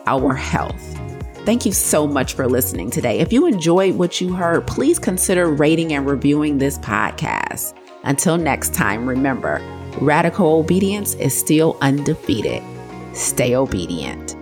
our 0.05 0.35
health. 0.35 0.96
Thank 1.47 1.65
you 1.65 1.71
so 1.71 2.05
much 2.05 2.33
for 2.33 2.45
listening 2.45 2.89
today. 2.89 3.19
If 3.19 3.31
you 3.31 3.45
enjoyed 3.47 3.95
what 3.95 4.19
you 4.19 4.33
heard, 4.33 4.67
please 4.67 4.99
consider 4.99 5.47
rating 5.49 5.93
and 5.93 6.05
reviewing 6.05 6.57
this 6.57 6.77
podcast. 6.79 7.73
Until 8.03 8.37
next 8.37 8.73
time, 8.73 9.07
remember 9.07 9.61
radical 10.01 10.59
obedience 10.59 11.13
is 11.13 11.33
still 11.33 11.77
undefeated 11.79 12.61
stay 13.13 13.55
obedient. 13.55 14.36